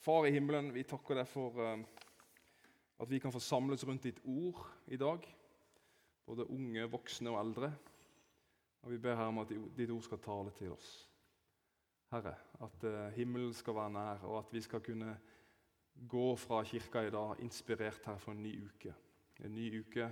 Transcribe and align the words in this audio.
Far 0.00 0.26
i 0.26 0.32
himmelen, 0.32 0.70
vi 0.72 0.86
takker 0.88 1.18
deg 1.20 1.28
for 1.28 1.60
eh, 1.60 1.82
at 3.00 3.10
vi 3.10 3.20
kan 3.20 3.32
få 3.32 3.40
samles 3.42 3.84
rundt 3.84 4.06
ditt 4.08 4.20
ord 4.24 4.62
i 4.88 4.96
dag. 5.00 5.26
Både 6.24 6.48
unge, 6.48 6.86
voksne 6.88 7.32
og 7.34 7.40
eldre. 7.42 7.72
Og 8.80 8.94
Vi 8.94 8.98
ber 8.98 9.18
her 9.18 9.28
om 9.28 9.42
at 9.42 9.52
ditt 9.76 9.92
ord 9.92 10.06
skal 10.06 10.22
tale 10.24 10.54
til 10.56 10.72
oss. 10.72 10.94
Herre, 12.10 12.32
at 12.64 12.88
eh, 12.88 13.12
himmelen 13.18 13.52
skal 13.54 13.76
være 13.76 13.94
nær, 13.94 14.24
og 14.24 14.38
at 14.40 14.56
vi 14.56 14.64
skal 14.64 14.80
kunne 14.84 15.18
gå 16.08 16.26
fra 16.36 16.62
kirka 16.64 17.04
i 17.04 17.12
dag 17.12 17.44
inspirert 17.44 18.06
her 18.08 18.16
for 18.18 18.32
en 18.32 18.42
ny 18.42 18.56
uke. 18.64 18.94
En 19.44 19.54
ny 19.54 19.68
uke 19.84 20.10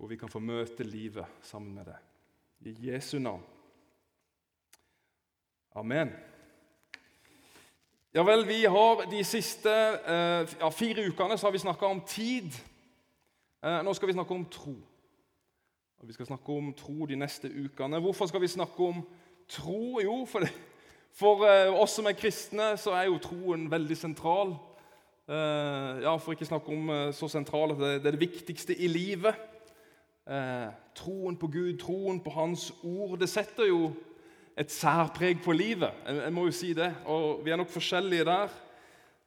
hvor 0.00 0.08
vi 0.08 0.16
kan 0.16 0.30
få 0.32 0.40
møte 0.40 0.86
livet 0.86 1.42
sammen 1.44 1.74
med 1.74 1.90
deg. 1.90 1.98
I 2.60 2.76
Jesu 2.88 3.18
navn. 3.18 3.42
Amen. 5.76 6.14
Ja 8.14 8.24
vel, 8.26 8.40
vi 8.42 8.64
har 8.64 9.04
De 9.06 9.20
siste 9.24 9.70
eh, 9.70 10.48
ja, 10.58 10.68
fire 10.74 11.04
ukene 11.06 11.36
så 11.38 11.46
har 11.46 11.52
vi 11.54 11.60
snakka 11.62 11.86
om 11.86 12.00
tid. 12.02 12.56
Eh, 13.62 13.76
nå 13.86 13.92
skal 13.94 14.10
vi 14.10 14.16
snakke 14.16 14.34
om 14.34 14.46
tro. 14.50 14.74
Og 16.00 16.08
Vi 16.08 16.16
skal 16.16 16.26
snakke 16.26 16.52
om 16.52 16.72
tro 16.74 17.06
de 17.06 17.14
neste 17.14 17.46
ukene. 17.46 18.00
Hvorfor 18.02 18.26
skal 18.26 18.42
vi 18.42 18.48
snakke 18.50 18.82
om 18.82 19.04
tro? 19.46 20.00
Jo, 20.02 20.24
for, 20.26 20.42
det, 20.42 20.50
for 21.14 21.46
eh, 21.46 21.70
oss 21.70 21.94
som 22.00 22.10
er 22.10 22.18
kristne, 22.18 22.72
så 22.74 22.96
er 22.98 23.06
jo 23.06 23.22
troen 23.22 23.70
veldig 23.70 23.96
sentral. 23.96 24.56
Ja, 25.30 26.16
For 26.16 26.34
ikke 26.34 26.48
snakke 26.48 26.72
om 26.74 26.88
så 27.14 27.28
sentral 27.30 27.70
at 27.70 27.78
det, 27.78 27.90
det, 28.02 28.06
er 28.08 28.16
det 28.16 28.20
viktigste 28.24 28.74
i 28.74 28.88
livet. 28.90 29.36
Troen 30.98 31.36
på 31.38 31.46
Gud, 31.46 31.76
troen 31.78 32.18
på 32.18 32.32
Hans 32.34 32.72
ord. 32.82 33.14
Det 33.20 33.28
setter 33.30 33.70
jo 33.70 33.92
et 34.60 34.72
særpreg 34.72 35.40
på 35.44 35.52
livet. 35.56 35.92
Jeg, 36.06 36.32
må 36.32 36.44
jo 36.44 36.52
si 36.54 36.74
det. 36.76 36.90
Og 37.08 37.40
vi 37.44 37.50
er 37.50 37.56
nok 37.56 37.72
forskjellige 37.72 38.26
der. 38.28 38.52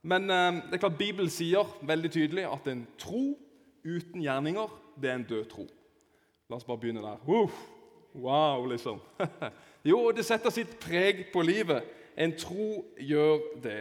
Men 0.03 0.29
eh, 0.29 0.59
det 0.67 0.77
er 0.77 0.83
klart 0.83 0.99
Bibelen 0.99 1.31
sier 1.31 1.69
veldig 1.81 2.11
tydelig 2.11 2.45
at 2.45 2.67
en 2.69 2.83
tro 2.99 3.33
uten 3.83 4.21
gjerninger, 4.21 4.79
det 5.01 5.09
er 5.09 5.15
en 5.15 5.27
død 5.29 5.45
tro. 5.49 5.65
La 6.49 6.59
oss 6.59 6.67
bare 6.67 6.79
begynne 6.79 7.01
der. 7.01 7.23
Uh, 7.27 7.51
wow, 8.13 8.65
liksom. 8.69 8.99
jo, 9.91 10.11
det 10.15 10.25
setter 10.27 10.53
sitt 10.53 10.75
preg 10.83 11.25
på 11.33 11.41
livet. 11.41 11.87
En 12.19 12.35
tro 12.37 12.83
gjør 12.99 13.39
det. 13.63 13.79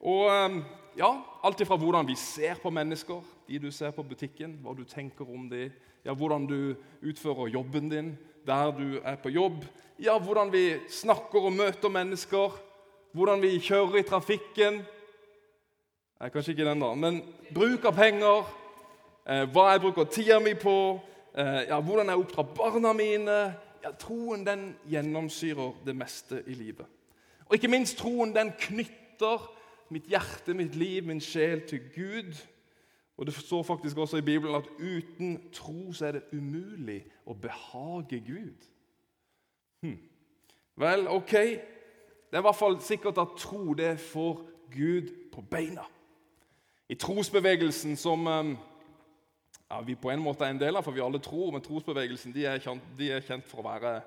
Og 0.00 0.26
eh, 0.32 0.58
ja, 0.98 1.12
alt 1.44 1.60
ifra 1.62 1.78
hvordan 1.78 2.08
vi 2.08 2.16
ser 2.18 2.58
på 2.62 2.72
mennesker, 2.72 3.22
de 3.46 3.60
du 3.62 3.70
ser 3.70 3.94
på 3.94 4.02
butikken, 4.02 4.58
hva 4.64 4.74
du 4.74 4.82
tenker 4.88 5.28
om 5.28 5.46
dem, 5.50 5.70
ja, 6.04 6.16
hvordan 6.16 6.48
du 6.48 6.74
utfører 7.04 7.52
jobben 7.52 7.92
din, 7.92 8.14
der 8.46 8.70
du 8.76 9.00
er 9.04 9.16
på 9.20 9.28
jobb, 9.28 9.64
ja, 10.00 10.18
hvordan 10.18 10.52
vi 10.52 10.78
snakker 10.88 11.50
og 11.50 11.52
møter 11.52 11.92
mennesker, 11.92 12.56
hvordan 13.12 13.42
vi 13.42 13.58
kjører 13.58 14.00
i 14.00 14.06
trafikken 14.06 14.82
Nei, 16.20 16.28
Kanskje 16.28 16.52
ikke 16.52 16.66
den, 16.68 16.82
da. 16.84 16.88
Men 17.00 17.22
bruk 17.54 17.86
av 17.88 17.94
penger, 17.96 18.48
eh, 19.24 19.46
hva 19.48 19.70
jeg 19.70 19.80
bruker 19.80 20.08
tida 20.12 20.36
mi 20.40 20.52
på, 20.52 21.00
eh, 21.32 21.62
ja, 21.70 21.78
hvordan 21.80 22.12
jeg 22.12 22.20
oppdrar 22.20 22.50
barna 22.56 22.92
mine 22.92 23.38
ja, 23.82 23.92
Troen 23.96 24.44
den 24.44 24.74
gjennomsyrer 24.84 25.78
det 25.86 25.94
meste 25.96 26.42
i 26.46 26.54
livet. 26.54 26.84
Og 27.48 27.56
ikke 27.56 27.70
minst 27.72 27.96
troen 27.98 28.34
den 28.34 28.52
knytter 28.52 29.46
mitt 29.90 30.06
hjerte, 30.12 30.54
mitt 30.54 30.76
liv, 30.76 31.06
min 31.06 31.20
sjel 31.20 31.64
til 31.66 31.80
Gud. 31.94 32.36
Og 33.20 33.26
Det 33.26 33.34
står 33.34 33.62
faktisk 33.62 33.96
også 33.96 34.16
i 34.16 34.24
Bibelen 34.24 34.54
at 34.54 34.68
uten 34.78 35.50
tro 35.52 35.92
så 35.92 36.06
er 36.06 36.12
det 36.16 36.22
umulig 36.32 37.02
å 37.28 37.34
behage 37.36 38.16
Gud. 38.24 38.68
Hm. 39.84 39.98
Vel, 40.80 41.04
ok. 41.08 41.34
Det 42.30 42.38
er 42.38 42.40
i 42.40 42.46
hvert 42.46 42.56
fall 42.56 42.78
sikkert 42.80 43.18
at 43.20 43.34
tro 43.36 43.74
det 43.76 43.98
får 44.00 44.40
Gud 44.72 45.10
på 45.34 45.44
beina. 45.50 45.84
I 46.88 46.96
trosbevegelsen, 46.96 47.96
som 47.96 48.24
eh, 48.26 48.54
ja, 49.68 49.80
vi 49.84 49.98
på 50.00 50.10
en 50.10 50.22
måte 50.24 50.46
er 50.46 50.54
en 50.54 50.62
del 50.62 50.80
av, 50.80 50.86
for 50.86 50.96
vi 50.96 51.04
alle 51.04 51.20
tror, 51.20 51.52
men 51.52 51.60
trosbevegelsen 51.60 52.32
de 52.32 52.46
er, 52.48 52.62
kjent, 52.64 52.86
de 52.98 53.10
er 53.12 53.26
kjent 53.26 53.44
for 53.50 53.60
å 53.60 53.66
være 53.68 53.98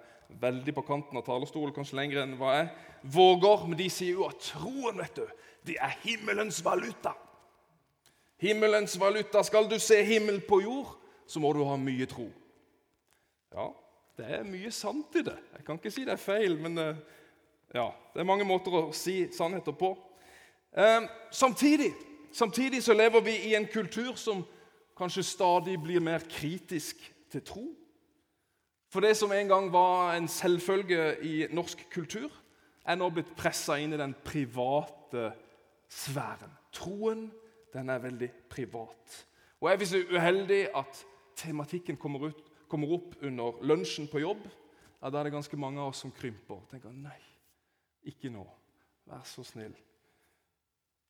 veldig 0.42 0.74
på 0.74 0.86
kanten 0.88 1.22
av 1.22 1.28
talerstolen, 1.28 1.76
kanskje 1.76 2.00
lenger 2.02 2.24
enn 2.24 2.34
hva 2.42 2.56
jeg 2.58 2.74
våger. 3.14 3.68
Men 3.70 3.78
de 3.78 3.92
sier 3.94 4.18
jo 4.18 4.26
at 4.26 4.42
troen 4.42 4.98
vet 5.04 5.22
du, 5.22 5.46
det 5.70 5.78
er 5.78 6.02
himmelens 6.02 6.64
valuta. 6.66 7.14
Himmelens 8.44 8.98
valuta. 9.00 9.44
Skal 9.44 9.70
du 9.72 9.78
se 9.80 10.02
himmel 10.04 10.42
på 10.44 10.62
jord, 10.66 10.98
så 11.28 11.40
må 11.40 11.54
du 11.56 11.64
ha 11.64 11.78
mye 11.80 12.08
tro. 12.10 12.28
Ja, 13.54 13.70
det 14.20 14.30
er 14.40 14.48
mye 14.48 14.72
sant 14.74 15.16
i 15.16 15.24
det. 15.24 15.38
Jeg 15.56 15.66
kan 15.66 15.80
ikke 15.80 15.92
si 15.94 16.04
det 16.04 16.18
er 16.18 16.22
feil, 16.22 16.58
men 16.60 16.78
eh, 16.82 16.98
ja, 17.74 17.88
det 18.14 18.22
er 18.22 18.28
mange 18.28 18.48
måter 18.48 18.76
å 18.76 18.82
si 18.96 19.24
sannheter 19.32 19.76
på. 19.78 19.94
Eh, 20.76 21.06
samtidig, 21.32 21.94
samtidig 22.34 22.82
så 22.84 22.96
lever 22.98 23.24
vi 23.24 23.38
i 23.50 23.54
en 23.56 23.68
kultur 23.70 24.18
som 24.20 24.44
kanskje 24.98 25.24
stadig 25.26 25.78
blir 25.82 26.04
mer 26.04 26.26
kritisk 26.30 27.00
til 27.32 27.46
tro. 27.46 27.64
For 28.94 29.02
det 29.02 29.16
som 29.18 29.32
en 29.34 29.48
gang 29.50 29.72
var 29.74 30.14
en 30.14 30.28
selvfølge 30.28 31.16
i 31.26 31.48
norsk 31.50 31.88
kultur, 31.94 32.30
er 32.86 33.00
nå 33.00 33.08
blitt 33.10 33.32
pressa 33.40 33.80
inn 33.80 33.96
i 33.96 34.02
den 34.02 34.14
private 34.26 35.32
sfæren. 35.90 36.52
Troen 36.76 37.30
den 37.74 37.90
er 37.90 38.02
veldig 38.04 38.30
privat. 38.50 39.20
Og 39.62 39.72
Er 39.72 39.78
vi 39.78 39.86
så 39.86 40.02
uheldig 40.12 40.68
at 40.76 41.06
tematikken 41.36 41.98
kommer 41.98 42.30
ut 42.30 42.50
kommer 42.74 42.96
opp 42.96 43.20
under 43.22 43.60
lunsjen 43.62 44.08
på 44.10 44.24
jobb, 44.24 44.48
ja, 44.98 45.10
da 45.12 45.20
er 45.20 45.28
det 45.28 45.36
ganske 45.36 45.58
mange 45.62 45.82
av 45.82 45.92
oss 45.92 46.00
som 46.02 46.14
krymper. 46.16 46.56
og 46.56 46.70
tenker 46.72 46.90
nei, 46.90 47.20
ikke 48.10 48.32
nå. 48.34 48.46
Vær 49.06 49.22
så 49.28 49.44
snill. 49.46 49.76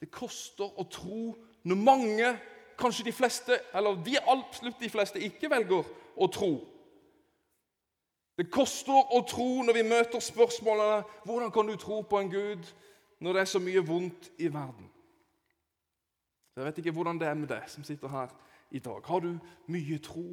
Det 0.02 0.10
koster 0.12 0.68
å 0.68 0.84
tro 0.92 1.30
når 1.64 1.80
mange, 1.80 2.34
kanskje 2.76 3.06
de 3.08 3.14
fleste, 3.16 3.60
eller 3.72 4.02
de 4.04 4.18
absolutt 4.20 4.82
de 4.82 4.90
fleste, 4.92 5.22
ikke 5.24 5.52
velger 5.54 5.88
å 6.18 6.28
tro. 6.28 6.52
Det 8.36 8.50
koster 8.52 9.14
å 9.14 9.22
tro 9.30 9.62
når 9.64 9.78
vi 9.78 9.86
møter 9.88 10.26
spørsmålene 10.26 11.04
hvordan 11.24 11.54
kan 11.54 11.70
du 11.70 11.78
tro 11.78 12.02
på 12.02 12.20
en 12.20 12.34
Gud 12.34 12.66
når 13.24 13.38
det 13.38 13.44
er 13.46 13.52
så 13.54 13.62
mye 13.62 13.86
vondt 13.88 14.32
i 14.42 14.50
verden. 14.52 14.90
Jeg 16.54 16.68
vet 16.68 16.82
ikke 16.84 16.94
hvordan 16.94 17.20
det 17.22 17.28
er 17.28 17.38
med 17.38 17.50
deg 17.50 17.66
som 17.72 17.86
sitter 17.86 18.12
her 18.14 18.34
i 18.74 18.82
dag. 18.84 19.02
Har 19.06 19.24
du 19.24 19.32
mye 19.74 19.98
tro? 20.04 20.26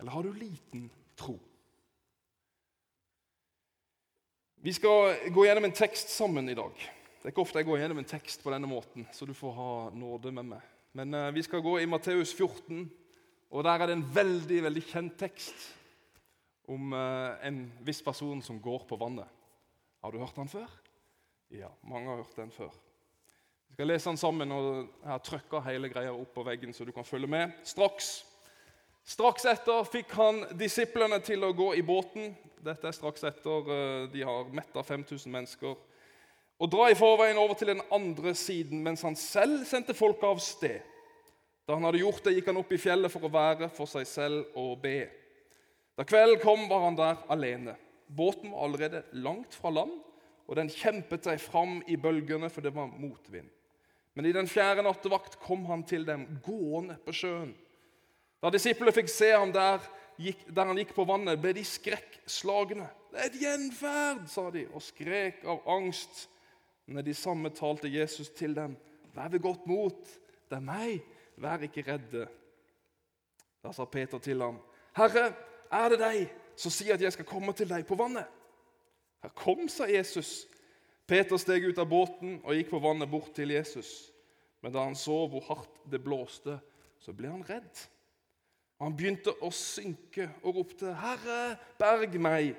Eller 0.00 0.12
har 0.12 0.26
du 0.26 0.32
liten 0.36 0.90
tro? 1.16 1.38
Vi 4.62 4.74
skal 4.76 5.16
gå 5.34 5.46
gjennom 5.46 5.66
en 5.66 5.74
tekst 5.74 6.12
sammen 6.14 6.48
i 6.52 6.54
dag. 6.58 6.76
Det 6.76 7.28
er 7.28 7.32
ikke 7.32 7.42
ofte 7.42 7.58
jeg 7.58 7.66
går 7.66 7.80
gjennom 7.80 8.02
en 8.02 8.10
tekst 8.12 8.44
på 8.44 8.52
denne 8.52 8.68
måten, 8.70 9.06
så 9.14 9.26
du 9.26 9.32
får 9.34 9.52
ha 9.56 9.72
nåde 9.94 10.30
med 10.34 10.52
meg. 10.52 10.68
Men 10.98 11.14
uh, 11.16 11.30
vi 11.34 11.42
skal 11.42 11.64
gå 11.64 11.76
i 11.80 11.88
Matteus 11.88 12.34
14, 12.34 12.84
og 13.50 13.64
der 13.64 13.80
er 13.82 13.88
det 13.88 13.96
en 13.96 14.08
veldig 14.14 14.62
veldig 14.68 14.82
kjent 14.90 15.16
tekst 15.18 15.68
om 16.70 16.92
uh, 16.94 17.38
en 17.46 17.64
viss 17.86 18.02
person 18.04 18.42
som 18.44 18.60
går 18.62 18.84
på 18.90 18.98
vannet. 19.00 19.26
Har 20.02 20.12
du 20.12 20.20
hørt 20.20 20.36
den 20.36 20.50
før? 20.50 20.68
Ja, 21.50 21.70
mange 21.82 22.10
har 22.10 22.22
hørt 22.22 22.36
den 22.36 22.50
før. 22.54 22.74
Vi 23.72 23.78
skal 23.78 23.88
lese 23.88 24.10
den 24.10 24.18
sammen, 24.20 24.50
og 24.52 24.66
jeg 24.84 25.08
har 25.08 25.20
trykka 25.24 25.60
hele 25.64 25.88
greia 25.88 26.10
opp 26.12 26.34
på 26.36 26.42
veggen, 26.44 26.74
så 26.76 26.84
du 26.84 26.90
kan 26.92 27.06
følge 27.08 27.30
med 27.32 27.54
straks. 27.64 28.10
Straks 29.08 29.46
etter 29.48 29.86
fikk 29.88 30.10
han 30.12 30.42
disiplene 30.60 31.16
til 31.24 31.40
å 31.40 31.54
gå 31.56 31.70
i 31.78 31.80
båten. 31.80 32.34
Dette 32.60 32.90
er 32.90 32.92
straks 32.92 33.24
etter 33.24 33.70
eh, 33.72 34.02
de 34.12 34.26
har 34.28 34.50
metta 34.52 34.82
5000 34.84 35.32
mennesker. 35.32 35.72
Og 36.60 36.68
dra 36.68 36.90
i 36.92 36.98
forveien 37.00 37.40
over 37.40 37.56
til 37.56 37.72
den 37.72 37.80
andre 37.96 38.34
siden, 38.36 38.82
mens 38.84 39.06
han 39.08 39.16
selv 39.16 39.64
sendte 39.64 39.96
folket 39.96 40.28
av 40.28 40.44
sted. 40.44 40.84
Da 41.64 41.80
han 41.80 41.88
hadde 41.88 42.04
gjort 42.04 42.20
det, 42.28 42.36
gikk 42.36 42.52
han 42.52 42.60
opp 42.60 42.76
i 42.76 42.82
fjellet 42.84 43.16
for 43.16 43.24
å 43.24 43.32
være 43.32 43.70
for 43.72 43.88
seg 43.88 44.04
selv 44.12 44.52
og 44.52 44.76
be. 44.84 45.08
Da 45.96 46.04
kvelden 46.04 46.44
kom, 46.44 46.68
var 46.68 46.84
han 46.90 47.00
der 47.00 47.24
alene. 47.32 47.78
Båten 48.04 48.52
var 48.52 48.68
allerede 48.68 49.02
langt 49.24 49.56
fra 49.56 49.72
land, 49.72 49.96
og 50.44 50.60
den 50.60 50.68
kjempet 50.68 51.24
seg 51.24 51.40
fram 51.40 51.78
i 51.88 51.96
bølgene, 51.96 52.52
for 52.52 52.60
det 52.60 52.76
var 52.76 52.92
motvind. 52.92 53.48
Men 54.14 54.26
i 54.28 54.32
den 54.32 54.48
fjerde 54.48 54.84
nattevakt 54.84 55.38
kom 55.40 55.64
han 55.70 55.84
til 55.88 56.04
dem 56.06 56.26
gående 56.44 56.98
på 57.04 57.14
sjøen. 57.16 57.54
Da 58.42 58.50
disiplene 58.52 58.92
fikk 58.92 59.08
se 59.08 59.30
ham 59.32 59.52
der, 59.54 59.80
gikk, 60.20 60.42
der 60.50 60.68
han 60.68 60.80
gikk 60.80 60.92
på 60.96 61.06
vannet, 61.08 61.40
ble 61.40 61.54
de 61.56 61.64
skrekkslagne. 61.64 62.88
'Det 63.12 63.20
er 63.20 63.28
et 63.28 63.40
gjenferd', 63.40 64.28
sa 64.28 64.50
de, 64.50 64.66
og 64.72 64.82
skrek 64.82 65.44
av 65.44 65.62
angst. 65.68 66.28
Når 66.86 67.02
de 67.06 67.14
samme 67.14 67.50
talte 67.50 67.88
Jesus 67.88 68.28
til 68.28 68.54
dem, 68.56 68.76
'Vær 69.14 69.28
ved 69.28 69.40
godt 69.40 69.66
mot, 69.66 70.04
det 70.50 70.56
er 70.56 70.60
meg, 70.60 71.02
vær 71.36 71.62
ikke 71.62 71.84
redde'. 71.86 72.28
Da 73.62 73.72
sa 73.72 73.84
Peter 73.84 74.18
til 74.18 74.42
ham, 74.42 74.58
'Herre, 74.96 75.34
er 75.72 75.88
det 75.88 75.98
deg, 75.98 76.32
som 76.56 76.70
sier 76.70 76.94
at 76.94 77.02
jeg 77.02 77.12
skal 77.12 77.24
komme 77.24 77.52
til 77.52 77.68
deg 77.68 77.86
på 77.86 77.94
vannet.' 77.94 78.28
Her 79.22 79.30
kom, 79.34 79.68
sa 79.68 79.84
Jesus. 79.84 80.46
Peter 81.06 81.36
steg 81.36 81.64
ut 81.64 81.78
av 81.78 81.86
båten 81.86 82.40
og 82.42 82.54
gikk 82.54 82.70
på 82.70 82.78
vannet 82.82 83.10
bort 83.10 83.34
til 83.34 83.50
Jesus. 83.50 84.11
Men 84.62 84.74
da 84.74 84.84
han 84.86 84.98
så 84.98 85.24
hvor 85.28 85.42
hardt 85.48 85.82
det 85.90 86.02
blåste, 86.02 86.58
så 87.02 87.14
ble 87.16 87.32
han 87.32 87.44
redd. 87.46 87.86
Han 88.82 88.94
begynte 88.98 89.34
å 89.42 89.50
synke 89.54 90.28
og 90.42 90.58
ropte, 90.58 90.94
'Herre, 90.94 91.56
berg 91.78 92.18
meg!' 92.20 92.56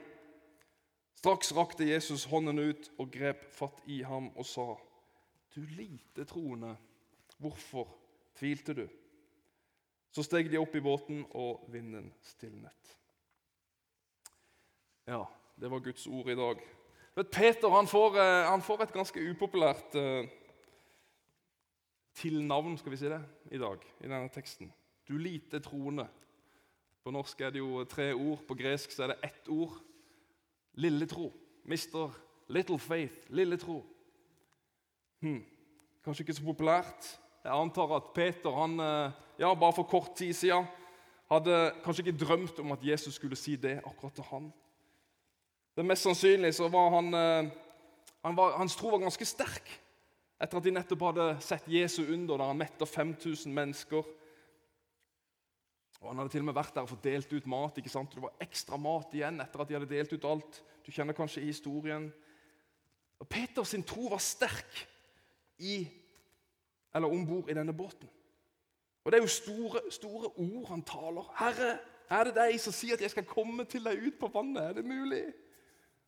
Straks 1.19 1.53
rakte 1.55 1.87
Jesus 1.87 2.25
hånden 2.27 2.59
ut 2.59 2.89
og 2.99 3.11
grep 3.11 3.45
fatt 3.55 3.79
i 3.87 4.01
ham 4.03 4.31
og 4.35 4.45
sa, 4.45 4.75
Du 5.55 5.61
lite 5.61 6.25
troende, 6.25 6.75
hvorfor 7.37 7.87
tvilte 8.35 8.73
du? 8.73 8.87
Så 10.11 10.23
steg 10.25 10.49
de 10.51 10.57
opp 10.57 10.75
i 10.75 10.81
båten, 10.81 11.25
og 11.31 11.65
vinden 11.69 12.11
stilnet. 12.21 12.97
Ja, 15.07 15.23
det 15.61 15.71
var 15.71 15.79
Guds 15.79 16.07
ord 16.07 16.29
i 16.29 16.35
dag. 16.35 16.61
Vet, 17.15 17.31
Peter 17.31 17.69
han 17.69 17.87
får, 17.87 18.17
eh, 18.17 18.49
han 18.49 18.61
får, 18.61 18.83
et 18.83 18.93
ganske 18.93 19.23
upopulært 19.29 19.95
uh, 19.95 20.25
tilnavn 22.15 22.77
skal 22.77 22.93
vi 22.93 22.99
si 23.01 23.09
det, 23.09 23.21
i 23.51 23.59
dag 23.61 23.81
i 23.99 24.07
denne 24.07 24.29
teksten. 24.33 24.71
Du 25.07 25.17
lite 25.17 25.59
troende. 25.59 26.07
På 27.03 27.11
norsk 27.11 27.41
er 27.41 27.51
det 27.51 27.59
jo 27.59 27.83
tre 27.89 28.13
ord, 28.13 28.45
på 28.47 28.55
gresk 28.55 28.93
så 28.93 29.03
er 29.03 29.13
det 29.13 29.31
ett 29.31 29.49
ord. 29.51 29.75
Lille 30.79 31.07
tro. 31.09 31.31
Mister 31.65 32.13
little 32.47 32.79
faith. 32.79 33.27
Lille 33.29 33.57
tro. 33.57 33.81
Hmm. 35.19 35.43
Kanskje 36.03 36.23
ikke 36.23 36.37
så 36.37 36.45
populært. 36.45 37.09
Jeg 37.43 37.51
antar 37.51 37.91
at 37.95 38.13
Peter 38.15 38.55
han, 38.55 38.79
eh, 38.79 39.11
ja, 39.39 39.53
bare 39.53 39.73
for 39.73 39.83
kort 39.83 40.15
tid 40.15 40.33
siden 40.33 40.65
hadde 41.31 41.73
kanskje 41.83 42.05
ikke 42.05 42.25
drømt 42.25 42.59
om 42.59 42.71
at 42.71 42.83
Jesus 42.83 43.15
skulle 43.15 43.35
si 43.35 43.55
det 43.55 43.81
akkurat 43.85 44.13
til 44.13 44.23
han. 44.23 44.53
Det 45.75 45.85
Mest 45.85 46.03
sannsynlig 46.03 46.53
så 46.55 46.67
var 46.69 46.89
han, 46.89 47.13
eh, 47.13 47.51
han 48.25 48.37
var, 48.37 48.57
hans 48.57 48.75
tro 48.75 48.89
var 48.89 49.03
ganske 49.03 49.25
sterk 49.25 49.79
etter 50.43 50.59
at 50.59 50.65
de 50.65 50.73
nettopp 50.75 51.05
hadde 51.07 51.29
sett 51.43 51.69
Jesu 51.71 52.01
under 52.03 52.35
der 52.35 52.49
han 52.51 52.59
metta 52.59 52.87
5000 52.89 53.53
mennesker. 53.53 54.03
Og 56.01 56.09
Han 56.09 56.19
hadde 56.19 56.33
til 56.33 56.43
og 56.43 56.49
med 56.49 56.57
vært 56.57 56.73
der 56.75 56.83
og 56.83 56.91
fått 56.91 57.05
delt 57.05 57.31
ut 57.31 57.45
mat. 57.47 57.77
ikke 57.79 57.91
sant? 57.91 58.11
Det 58.11 58.21
var 58.21 58.35
ekstra 58.43 58.77
mat 58.77 59.13
igjen 59.15 59.39
etter 59.39 59.61
at 59.63 59.69
de 59.69 59.77
hadde 59.77 59.87
delt 59.87 60.11
ut 60.11 60.25
alt. 60.27 60.59
Du 60.83 60.91
kjenner 60.91 61.15
kanskje 61.15 61.45
historien. 61.45 62.09
Og 63.23 63.29
Peters 63.29 63.71
tro 63.87 64.09
var 64.11 64.19
sterk 64.19 64.81
i, 65.63 65.87
eller 66.93 67.07
om 67.07 67.23
bord 67.25 67.49
i 67.49 67.55
denne 67.55 67.73
båten. 67.73 68.09
Og 69.03 69.11
Det 69.11 69.17
er 69.17 69.23
jo 69.23 69.31
store, 69.31 69.79
store 69.91 70.29
ord 70.35 70.67
han 70.67 70.83
taler. 70.83 71.23
'Herre, 71.39 71.79
er 72.09 72.23
det 72.23 72.35
deg 72.35 72.59
som 72.59 72.73
sier 72.73 72.93
at 72.93 73.01
jeg 73.01 73.11
skal 73.11 73.25
komme 73.25 73.63
til 73.65 73.83
deg 73.83 74.07
ut 74.07 74.19
på 74.19 74.27
vannet?' 74.27 74.69
Er 74.69 74.73
det 74.73 74.85
mulig? 74.85 75.33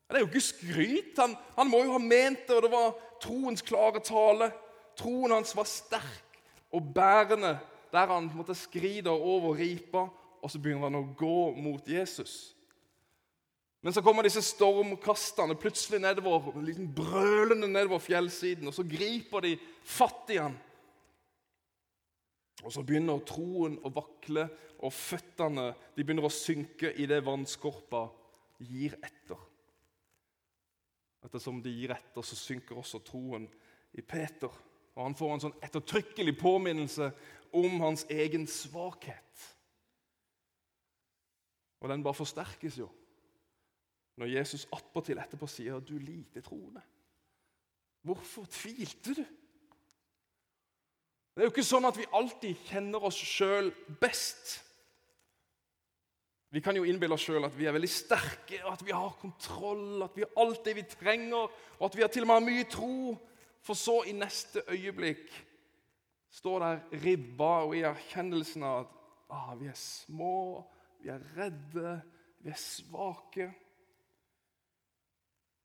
Det 0.08 0.20
er 0.20 0.22
jo 0.22 0.30
ikke 0.30 0.44
skryt. 0.44 1.18
Han, 1.18 1.36
han, 1.56 1.70
må 1.70 1.82
jo 1.84 1.96
ha 1.96 2.02
ment 2.02 2.46
det, 2.48 2.58
og 2.58 2.66
det 2.66 2.74
var 2.74 2.92
troens 3.24 3.66
klare 3.66 4.02
tale. 4.06 4.52
Troen 5.00 5.34
hans 5.34 5.56
var 5.58 5.68
sterk 5.70 6.40
og 6.76 6.92
bærende 6.96 7.56
der 7.96 8.12
han 8.12 8.28
måtte 8.36 8.56
skride 8.58 9.10
over 9.10 9.56
ripa, 9.56 10.08
og 10.42 10.52
så 10.52 10.60
begynner 10.60 10.90
han 10.90 11.00
å 11.00 11.08
gå 11.18 11.40
mot 11.56 11.88
Jesus. 11.88 12.56
Men 13.86 13.94
så 13.94 14.02
kommer 14.02 14.26
disse 14.26 14.42
stormkastene 14.44 15.56
plutselig 15.62 16.02
nedover, 16.02 16.50
liksom 16.66 16.90
brølende 16.98 17.70
nedover 17.70 18.02
fjellsiden, 18.04 18.68
og 18.68 18.76
så 18.76 18.84
griper 18.90 19.46
de 19.46 19.54
fatt 19.86 20.34
i 20.34 20.40
han. 20.42 20.58
Og 22.66 22.74
så 22.74 22.84
begynner 22.84 23.22
troen 23.30 23.78
å 23.86 23.94
vakle, 23.94 24.48
og 24.82 24.94
føttene 24.94 25.70
de 25.96 26.04
begynner 26.04 26.28
å 26.28 26.34
synke 26.34 26.92
i 27.00 27.06
det 27.10 27.22
vannskorpa 27.24 28.08
gir 28.66 28.98
etter. 29.06 29.40
Ettersom 31.26 31.62
de 31.64 31.74
gir 31.74 31.94
etter, 31.96 32.22
så 32.22 32.38
synker 32.38 32.78
også 32.78 33.02
troen 33.06 33.48
i 33.98 34.02
Peter. 34.02 34.52
Og 34.96 35.04
Han 35.04 35.18
får 35.18 35.34
en 35.34 35.44
sånn 35.48 35.58
ettertrykkelig 35.66 36.36
påminnelse 36.40 37.10
om 37.56 37.80
hans 37.82 38.06
egen 38.12 38.46
svakhet. 38.48 39.48
Og 41.82 41.90
den 41.92 42.04
bare 42.06 42.18
forsterkes 42.18 42.80
jo 42.80 42.90
når 44.16 44.32
Jesus 44.32 44.64
attpåtil 44.72 45.20
etterpå 45.20 45.48
sier 45.48 45.80
'du 45.80 45.98
lite 46.00 46.42
troende'. 46.42 46.82
Hvorfor 48.02 48.46
tvilte 48.46 49.14
du? 49.14 49.26
Det 51.36 51.42
er 51.42 51.50
jo 51.50 51.52
ikke 51.52 51.64
sånn 51.68 51.86
at 51.86 51.98
vi 51.98 52.06
alltid 52.14 52.56
kjenner 52.70 53.04
oss 53.04 53.18
sjøl 53.18 53.74
best. 54.00 54.62
Vi 56.54 56.62
kan 56.64 56.78
jo 56.78 56.86
innbille 56.88 57.16
oss 57.18 57.26
sjøl 57.26 57.48
at 57.48 57.56
vi 57.58 57.66
er 57.68 57.76
veldig 57.76 57.90
sterke, 57.90 58.62
at 58.70 58.84
vi 58.86 58.94
har 58.96 59.18
kontroll, 59.20 60.04
at 60.06 60.14
vi 60.16 60.24
har 60.24 60.44
alt 60.46 60.62
det 60.66 60.76
vi 60.78 60.86
trenger, 60.88 61.50
og 61.80 61.86
at 61.90 61.98
vi 61.98 62.06
har 62.06 62.12
til 62.14 62.24
og 62.24 62.30
med 62.30 62.40
har 62.40 62.46
mye 62.46 62.68
tro. 62.72 63.16
For 63.66 63.74
så 63.74 64.04
i 64.06 64.14
neste 64.14 64.62
øyeblikk 64.70 65.32
står 66.36 66.60
der 66.62 67.04
ribba 67.04 67.52
og 67.66 67.76
i 67.78 67.84
erkjennelsen 67.88 68.64
av 68.64 68.84
at 68.84 68.96
ah, 69.34 69.54
vi 69.58 69.68
er 69.72 69.80
små, 69.80 70.64
vi 71.02 71.10
er 71.10 71.24
redde, 71.38 71.96
vi 72.44 72.54
er 72.54 72.60
svake. 72.62 73.50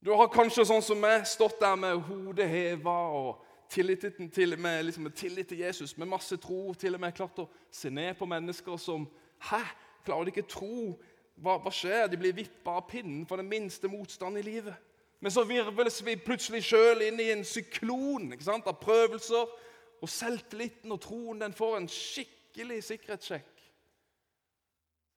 Du 0.00 0.14
har 0.16 0.32
kanskje 0.32 0.64
sånn 0.64 0.82
som 0.84 1.00
meg 1.02 1.26
stått 1.28 1.60
der 1.60 1.76
med 1.76 2.00
hodet 2.06 2.48
heva 2.48 2.96
og 3.12 3.44
tillit 3.70 4.06
til, 4.32 4.56
med, 4.58 4.86
liksom, 4.88 5.10
tillit 5.12 5.50
til 5.52 5.60
Jesus, 5.60 5.92
med 6.00 6.08
masse 6.08 6.38
tro, 6.40 6.72
til 6.74 6.96
og 6.96 7.02
med 7.04 7.14
klart 7.14 7.42
å 7.42 7.50
se 7.70 7.92
ned 7.92 8.16
på 8.18 8.26
mennesker 8.26 8.80
som 8.80 9.06
Hæ? 9.40 9.60
Klarer 10.04 10.28
de 10.28 10.34
ikke 10.34 10.50
tro. 10.50 10.94
Hva, 11.40 11.56
hva 11.62 11.72
skjer? 11.72 12.08
De 12.10 12.18
blir 12.20 12.36
vippa 12.36 12.78
av 12.80 12.86
pinnen 12.90 13.26
for 13.28 13.40
den 13.40 13.48
minste 13.48 13.88
motstand 13.88 14.38
i 14.38 14.44
livet. 14.44 14.76
Men 15.20 15.32
så 15.32 15.44
virvles 15.44 16.00
vi 16.04 16.16
plutselig 16.16 16.62
sjøl 16.64 17.04
inn 17.04 17.20
i 17.20 17.30
en 17.34 17.44
syklon 17.44 18.32
sant, 18.40 18.68
av 18.68 18.78
prøvelser. 18.80 19.52
Og 20.00 20.08
selvtilliten 20.08 20.92
og 20.94 21.00
troen 21.04 21.42
den 21.42 21.56
får 21.56 21.76
en 21.76 21.88
skikkelig 21.92 22.80
sikkerhetssjekk. 22.86 23.64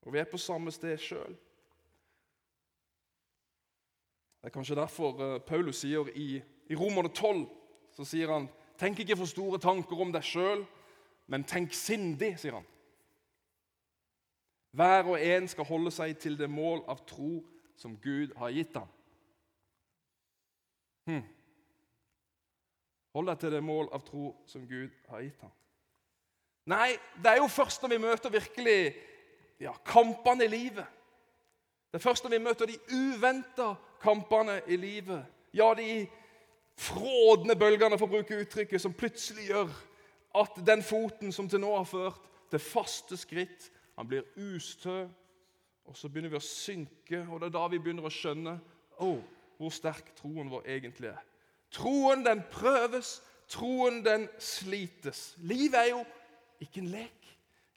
Og 0.04 0.14
vi 0.14 0.20
er 0.20 0.28
på 0.28 0.40
samme 0.42 0.72
sted 0.76 1.00
sjøl. 1.00 1.38
Det 4.44 4.50
er 4.50 4.56
kanskje 4.58 4.76
derfor 4.76 5.22
eh, 5.24 5.38
Paulus 5.48 5.80
sier 5.86 6.10
i, 6.20 6.42
i 6.68 6.76
Romerne 6.76 7.14
12 7.16 7.46
så 7.96 8.04
sier 8.04 8.32
han, 8.34 8.50
Tenk 8.80 9.00
ikke 9.00 9.16
for 9.16 9.30
store 9.30 9.60
tanker 9.62 10.00
om 10.02 10.10
deg 10.12 10.26
sjøl, 10.26 10.66
men 11.32 11.46
tenk 11.48 11.76
sindig, 11.78 12.34
sier 12.42 12.58
han. 12.58 12.66
Hver 14.74 15.04
og 15.14 15.20
en 15.22 15.48
skal 15.48 15.68
holde 15.70 15.92
seg 15.94 16.18
til 16.18 16.38
det 16.40 16.50
mål 16.50 16.81
av 16.90 17.04
tro 17.06 17.44
som 17.78 17.94
Gud 18.02 18.34
har 18.40 18.54
gitt 18.56 18.78
ham. 18.78 18.90
Hm. 21.10 21.24
Hold 23.14 23.30
deg 23.30 23.42
til 23.44 23.54
det 23.54 23.62
mål 23.62 23.92
av 23.94 24.02
tro 24.08 24.31
som 24.50 24.66
Gud 24.66 24.96
har 25.12 25.22
gitt 25.22 25.46
ham. 25.46 25.54
Nei, 26.74 26.96
det 27.22 27.34
er 27.34 27.42
jo 27.42 27.52
først 27.52 27.84
når 27.84 27.92
vi 27.92 28.02
møter 28.02 28.34
virkelig 28.34 28.78
ja, 29.62 29.75
kampene 29.86 30.48
i 30.48 30.52
livet. 30.52 30.86
Det 31.92 32.00
er 32.00 32.06
først 32.08 32.25
når 32.25 32.34
vi 32.34 32.42
møter 32.42 32.72
de 32.72 32.80
uventa 32.96 33.74
kampene 34.02 34.62
i 34.68 34.78
livet, 34.80 35.25
ja, 35.54 35.74
de 35.78 36.08
frådende 36.80 37.56
bølgene, 37.60 38.00
for 38.00 38.10
å 38.10 38.16
bruke 38.16 38.40
uttrykket, 38.42 38.81
som 38.81 38.96
plutselig 38.98 39.52
gjør 39.52 39.70
at 40.42 40.58
den 40.66 40.82
foten 40.82 41.32
som 41.36 41.46
til 41.50 41.62
nå 41.62 41.75
har 41.75 41.86
ført 41.86 42.24
til 42.50 42.63
faste 42.63 43.18
skritt, 43.20 43.70
han 43.96 44.08
blir 44.10 44.26
ustø, 44.36 45.04
og 45.86 45.98
så 45.98 46.10
begynner 46.10 46.32
vi 46.34 46.40
å 46.40 46.46
synke. 46.46 47.20
Og 47.30 47.42
det 47.42 47.50
er 47.50 47.56
da 47.58 47.68
vi 47.72 47.82
begynner 47.84 48.08
å 48.08 48.14
skjønne 48.14 48.56
oh, 49.04 49.20
hvor 49.60 49.74
sterk 49.74 50.14
troen 50.18 50.50
vår 50.52 50.66
egentlig 50.78 51.12
er. 51.12 51.22
Troen, 51.74 52.24
den 52.26 52.44
prøves. 52.52 53.18
Troen, 53.52 54.02
den 54.06 54.28
slites. 54.42 55.34
Livet 55.44 55.80
er 55.82 55.92
jo 55.92 56.02
ikke 56.64 56.82
en 56.82 56.90
lek. 56.94 57.30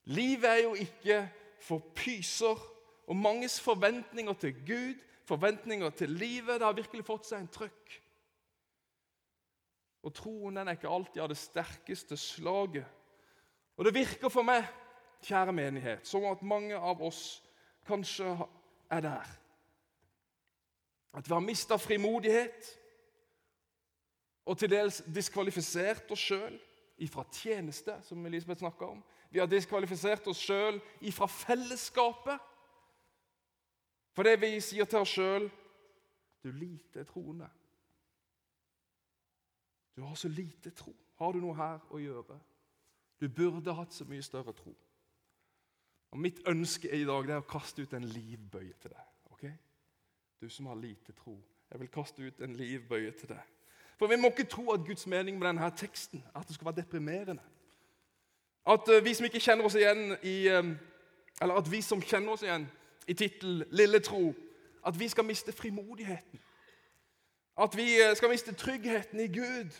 Livet 0.06 0.48
er 0.52 0.62
jo 0.62 0.72
ikke 0.78 1.20
for 1.66 1.92
pyser. 1.98 2.62
Og 3.06 3.18
manges 3.18 3.58
forventninger 3.62 4.38
til 4.42 4.54
Gud, 4.66 5.02
forventninger 5.26 5.90
til 5.90 6.10
livet, 6.10 6.58
det 6.58 6.66
har 6.66 6.74
virkelig 6.74 7.04
fått 7.06 7.28
seg 7.28 7.42
en 7.42 7.52
trøkk. 7.54 8.00
Og 10.06 10.14
troen 10.14 10.58
den 10.58 10.70
er 10.70 10.78
ikke 10.78 10.90
alltid 10.90 11.22
av 11.22 11.30
det 11.30 11.38
sterkeste 11.38 12.18
slaget. 12.18 12.86
Og 13.76 13.86
det 13.86 13.94
virker 13.94 14.30
for 14.32 14.46
meg 14.46 14.66
kjære 15.26 15.52
menighet, 15.52 16.06
som 16.06 16.24
at 16.30 16.42
mange 16.42 16.76
av 16.76 17.02
oss 17.02 17.42
kanskje 17.86 18.36
er 18.90 19.00
der. 19.00 19.34
At 21.16 21.28
vi 21.28 21.34
har 21.34 21.40
mista 21.40 21.76
frimodighet 21.76 22.72
og 24.46 24.58
til 24.58 24.70
dels 24.70 25.02
diskvalifisert 25.14 26.10
oss 26.14 26.22
sjøl 26.28 26.58
ifra 27.02 27.24
tjeneste, 27.32 27.96
som 28.02 28.26
Elisabeth 28.26 28.62
snakka 28.62 28.84
om. 28.84 29.02
Vi 29.30 29.38
har 29.38 29.46
diskvalifisert 29.50 30.26
oss 30.30 30.38
sjøl 30.38 30.80
ifra 31.00 31.26
fellesskapet 31.26 32.52
For 34.16 34.24
det 34.24 34.38
vi 34.40 34.54
sier 34.64 34.88
til 34.88 35.02
oss 35.04 35.12
sjøl 35.12 35.50
du 36.40 36.48
lite 36.56 37.02
troende. 37.04 37.48
Du 39.96 40.02
har 40.02 40.14
så 40.14 40.28
lite 40.28 40.70
tro. 40.70 40.94
Har 41.18 41.32
du 41.32 41.40
noe 41.40 41.56
her 41.56 41.82
å 41.92 42.00
gjøre? 42.00 42.38
Du 43.20 43.28
burde 43.28 43.74
hatt 43.76 43.92
så 43.92 44.06
mye 44.08 44.24
større 44.24 44.54
tro. 44.56 44.72
Og 46.10 46.18
Mitt 46.18 46.40
ønske 46.46 46.90
i 46.90 47.04
dag 47.04 47.30
er 47.30 47.42
å 47.42 47.48
kaste 47.48 47.82
ut 47.82 47.92
en 47.94 48.04
livbøye 48.04 48.72
til 48.80 48.90
deg. 48.90 49.04
ok? 49.30 49.44
Du 50.40 50.48
som 50.48 50.66
har 50.66 50.74
lite 50.74 51.12
tro. 51.12 51.38
Jeg 51.70 51.80
vil 51.80 51.88
kaste 51.88 52.22
ut 52.22 52.40
en 52.40 52.56
livbøye 52.56 53.10
til 53.10 53.28
deg. 53.28 53.42
For 53.98 54.06
Vi 54.06 54.16
må 54.16 54.28
ikke 54.28 54.44
tro 54.44 54.70
at 54.70 54.84
Guds 54.86 55.06
mening 55.06 55.38
med 55.38 55.48
denne 55.48 55.70
teksten 55.76 56.24
at 56.34 56.48
det 56.48 56.54
skal 56.54 56.64
være 56.64 56.82
deprimerende. 56.82 57.42
At 58.66 58.88
uh, 58.88 59.04
vi 59.04 59.14
som 59.14 59.24
ikke 59.24 59.40
kjenner 59.40 59.64
oss 59.64 59.74
igjen 59.74 60.16
i 60.22 60.48
um, 60.48 60.78
Eller 61.42 61.54
at 61.54 61.70
vi 61.70 61.82
som 61.82 62.00
kjenner 62.02 62.32
oss 62.32 62.42
igjen 62.42 62.68
i 63.08 63.14
tittelen 63.14 63.64
'Lille 63.70 64.00
tro', 64.00 64.34
at 64.86 64.98
vi 64.98 65.08
skal 65.08 65.24
miste 65.24 65.52
frimodigheten. 65.52 66.40
At 67.58 67.76
vi 67.76 67.86
uh, 68.02 68.16
skal 68.16 68.28
miste 68.28 68.54
tryggheten 68.54 69.20
i 69.20 69.28
Gud. 69.28 69.70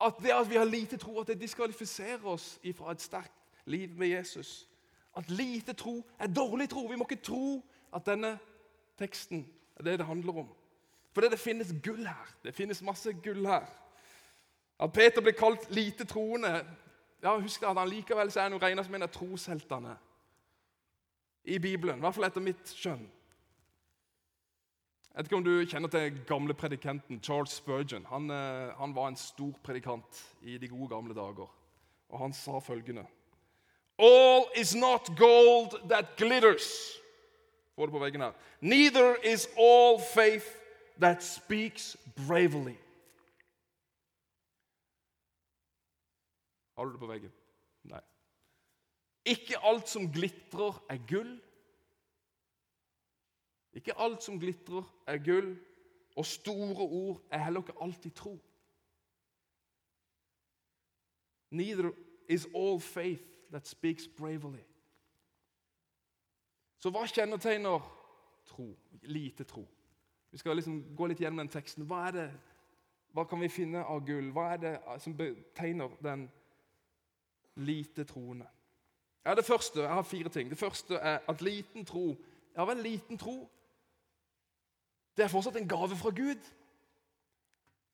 at 0.00 0.14
det 0.22 0.30
at 0.30 0.50
vi 0.50 0.56
har 0.56 0.64
lite 0.64 0.96
tro, 0.96 1.20
at 1.20 1.26
det 1.26 1.40
diskvalifiserer 1.40 2.24
oss 2.24 2.60
fra 2.76 2.90
et 2.92 3.00
sterkt 3.00 3.45
liv 3.66 3.98
med 3.98 4.08
Jesus. 4.08 4.68
At 5.16 5.30
lite 5.30 5.72
tro 5.72 6.02
er 6.18 6.26
dårlig 6.26 6.68
tro. 6.70 6.86
Vi 6.86 6.96
må 6.96 7.06
ikke 7.10 7.22
tro 7.24 7.64
at 7.94 8.06
denne 8.06 8.38
teksten 8.98 9.46
er 9.76 9.84
det 9.84 9.98
det 9.98 10.06
handler 10.06 10.44
om. 10.44 10.48
For 11.12 11.20
det 11.24 11.40
finnes 11.40 11.72
gull 11.82 12.06
her. 12.06 12.34
Det 12.44 12.54
finnes 12.54 12.82
masse 12.82 13.12
gull 13.24 13.46
her. 13.46 13.66
At 14.80 14.92
Peter 14.92 15.20
blir 15.20 15.32
kalt 15.32 15.70
lite 15.70 16.04
troende 16.04 16.66
ja, 17.22 17.38
Husk 17.40 17.62
at 17.62 17.78
han 17.78 17.88
likevel 17.88 18.28
er 18.28 18.42
han 18.42 18.62
regna 18.62 18.84
som 18.84 18.94
en 18.94 19.06
av 19.06 19.12
trosheltene 19.12 19.96
i 21.44 21.58
Bibelen. 21.58 21.98
I 21.98 22.04
hvert 22.04 22.14
fall 22.14 22.28
etter 22.28 22.44
mitt 22.44 22.74
skjønn. 22.76 23.06
Jeg 25.16 25.22
vet 25.22 25.30
ikke 25.30 25.38
om 25.38 25.46
du 25.46 25.52
kjenner 25.64 25.88
til 25.88 26.18
gamle 26.28 26.54
predikanten 26.54 27.22
Charles 27.24 27.54
Spurgeon. 27.56 28.04
Han, 28.10 28.28
eh, 28.30 28.74
han, 28.76 28.92
var 28.94 29.08
en 29.08 29.16
stor 29.16 29.54
predikant 29.64 30.18
i 30.42 30.58
de 30.58 30.68
gode 30.68 30.90
gamle 30.92 31.16
dager. 31.16 31.48
Og 32.12 32.18
han 32.20 32.36
sa 32.36 32.60
følgende 32.60 33.06
All 33.98 34.50
is 34.56 34.74
not 34.74 35.16
gold 35.16 35.88
that 35.88 36.16
glitters. 36.16 36.92
Få 37.74 37.86
det 37.86 37.92
på 37.92 37.98
veggen 37.98 38.20
her. 38.20 38.32
Neither 38.60 39.16
is 39.24 39.48
all 39.58 40.00
faith 40.00 40.46
that 41.00 41.22
speaks 41.22 41.96
bravely. 42.26 42.76
Har 46.76 46.84
du 46.84 46.92
det 46.92 47.00
på 47.00 47.06
veggen? 47.06 47.32
Nei. 47.82 48.00
Ikke 49.24 49.58
alt 49.64 49.88
som 49.88 50.12
glitrer, 50.12 50.76
er 50.88 51.00
gull. 51.08 51.38
Ikke 53.76 53.96
alt 54.00 54.22
som 54.22 54.40
glitrer, 54.40 54.84
er 55.06 55.18
gull, 55.24 55.54
og 56.16 56.26
store 56.26 56.84
ord 56.84 57.22
er 57.30 57.44
heller 57.44 57.64
ikke 57.64 57.80
alltid 57.80 58.10
tro. 58.16 58.38
Neither 61.50 61.92
is 62.28 62.46
all 62.54 62.80
faith 62.80 63.35
that 63.56 63.66
speaks 63.66 64.08
bravely. 64.08 64.60
Så 66.78 66.90
hva 66.92 67.06
kjennetegner 67.08 67.80
tro? 68.44 68.66
Lite 69.02 69.44
tro. 69.48 69.64
Vi 70.30 70.38
skal 70.38 70.58
liksom 70.60 70.82
gå 70.96 71.06
litt 71.08 71.22
gjennom 71.24 71.40
den 71.40 71.48
teksten. 71.48 71.86
Hva 71.88 72.02
er 72.10 72.12
det, 72.18 72.26
hva 73.16 73.24
kan 73.24 73.40
vi 73.40 73.48
finne 73.48 73.80
av 73.80 74.02
gull? 74.04 74.28
Hva 74.36 74.50
er 74.52 74.60
det 74.60 74.74
som 75.00 75.16
betegner 75.16 75.96
den 76.04 76.26
lite 77.56 78.04
troende? 78.04 78.44
Ja, 79.24 79.34
det 79.34 79.44
første, 79.48 79.80
Jeg 79.80 79.88
har 79.88 80.02
fire 80.02 80.28
ting. 80.28 80.50
Det 80.50 80.58
første 80.58 80.94
er 80.94 81.18
at 81.28 81.42
liten 81.42 81.84
tro 81.84 82.16
Ja 82.56 82.64
vel, 82.64 82.76
liten 82.76 83.18
tro 83.18 83.48
det 85.16 85.24
er 85.24 85.28
fortsatt 85.32 85.56
en 85.56 85.68
gave 85.68 85.96
fra 85.96 86.10
Gud. 86.10 86.40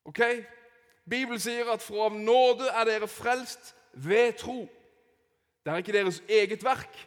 Ok? 0.03 0.19
Bibelen 1.09 1.39
sier 1.39 1.71
at 1.71 1.81
fra 1.81 2.09
nåde 2.09 2.67
er 2.67 2.83
dere 2.83 3.07
frelst 3.07 3.75
ved 3.93 4.33
tro. 4.33 4.67
Det 5.63 5.71
er 5.71 5.79
ikke 5.79 5.95
deres 5.95 6.19
eget 6.29 6.63
verk, 6.63 6.97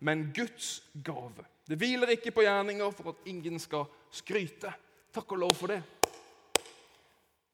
men 0.00 0.30
Guds 0.34 0.82
gave. 1.04 1.44
Det 1.68 1.78
hviler 1.78 2.08
ikke 2.14 2.30
på 2.30 2.44
gjerninger 2.46 2.90
for 2.90 3.12
at 3.12 3.28
ingen 3.28 3.58
skal 3.60 3.84
skryte. 4.10 4.72
Takk 5.12 5.32
og 5.32 5.38
lov 5.38 5.54
for 5.54 5.72
det. 5.72 5.82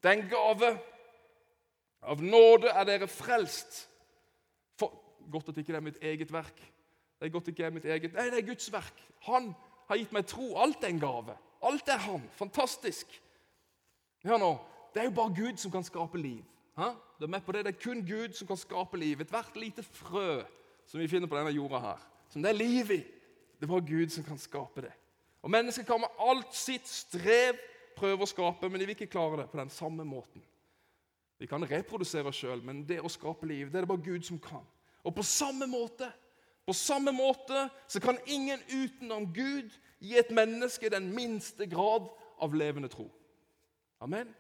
Det 0.03 0.11
er 0.11 0.19
en 0.19 0.29
gave. 0.31 0.71
Av 2.03 2.23
nåde 2.23 2.71
er 2.71 2.87
dere 2.87 3.09
frelst. 3.09 3.89
For, 4.79 4.95
godt 5.31 5.51
at 5.53 5.59
ikke 5.59 5.73
det 5.73 5.81
er 5.81 5.87
mitt 5.87 6.03
eget 6.03 6.33
verk. 6.33 6.59
Det 7.19 7.27
er 7.29 7.35
godt 7.35 7.49
ikke 7.49 7.65
er 7.65 7.75
mitt 7.75 7.87
eget. 7.87 8.15
Nei, 8.15 8.29
det 8.31 8.43
er 8.43 8.47
Guds 8.47 8.73
verk. 8.73 9.03
Han 9.29 9.53
har 9.89 9.99
gitt 10.01 10.15
meg 10.15 10.27
tro. 10.27 10.49
Alt 10.59 10.83
er 10.83 10.91
en 10.91 11.03
gave. 11.03 11.37
Alt 11.63 11.89
er 11.89 12.03
han. 12.07 12.25
Fantastisk. 12.39 13.15
Hør 14.27 14.43
nå. 14.43 14.53
Det 14.95 15.01
er 15.01 15.09
jo 15.09 15.17
bare 15.17 15.35
Gud 15.37 15.57
som 15.63 15.71
kan 15.71 15.87
skape 15.87 16.19
liv. 16.19 16.43
Du 16.77 17.25
er 17.25 17.31
med 17.31 17.41
på 17.45 17.53
Det 17.53 17.65
Det 17.65 17.75
er 17.75 17.83
kun 17.85 18.07
Gud 18.07 18.33
som 18.33 18.47
kan 18.47 18.57
skape 18.57 18.97
liv. 18.97 19.21
Ethvert 19.21 19.57
lite 19.57 19.83
frø 19.83 20.43
som 20.87 21.01
vi 21.01 21.09
finner 21.09 21.29
på 21.29 21.37
denne 21.37 21.53
jorda 21.55 21.79
her, 21.79 21.99
som 22.29 22.43
det 22.43 22.51
er 22.51 22.59
liv 22.59 22.91
i, 22.91 23.03
det 23.61 23.63
er 23.63 23.71
bare 23.71 23.87
Gud 23.87 24.11
som 24.11 24.25
kan 24.25 24.39
skape 24.39 24.83
det. 24.83 24.93
Og 25.43 25.51
Mennesket 25.51 25.87
kan 25.87 26.01
med 26.01 26.17
alt 26.19 26.55
sitt 26.55 26.89
strev 26.89 27.57
prøve 27.97 28.23
å 28.23 28.29
skape, 28.29 28.69
men 28.69 28.81
de 28.81 28.87
vil 28.87 28.97
ikke 28.97 29.13
klare 29.13 29.37
det 29.43 29.51
på 29.51 29.59
den 29.59 29.71
samme 29.71 30.05
måten. 30.05 30.43
Vi 31.39 31.47
kan 31.47 31.71
reprodusere 31.71 32.29
oss 32.29 32.37
sjøl, 32.37 32.63
men 32.65 32.85
det 32.87 33.01
å 33.01 33.09
skape 33.09 33.47
liv 33.47 33.71
det 33.71 33.79
er 33.79 33.87
det 33.87 33.93
bare 33.93 34.05
Gud 34.05 34.27
som 34.27 34.39
kan. 34.43 34.67
Og 35.05 35.15
på 35.15 35.23
samme 35.23 35.67
måte 35.71 36.11
på 36.67 36.73
samme 36.73 37.13
måte 37.13 37.69
så 37.91 38.01
kan 38.01 38.19
ingen 38.27 38.61
utenom 38.71 39.27
Gud 39.35 39.73
gi 39.99 40.19
et 40.19 40.31
menneske 40.31 40.91
den 40.91 41.11
minste 41.15 41.67
grad 41.67 42.07
av 42.39 42.55
levende 42.55 42.91
tro. 42.91 43.09
Amen? 44.03 44.31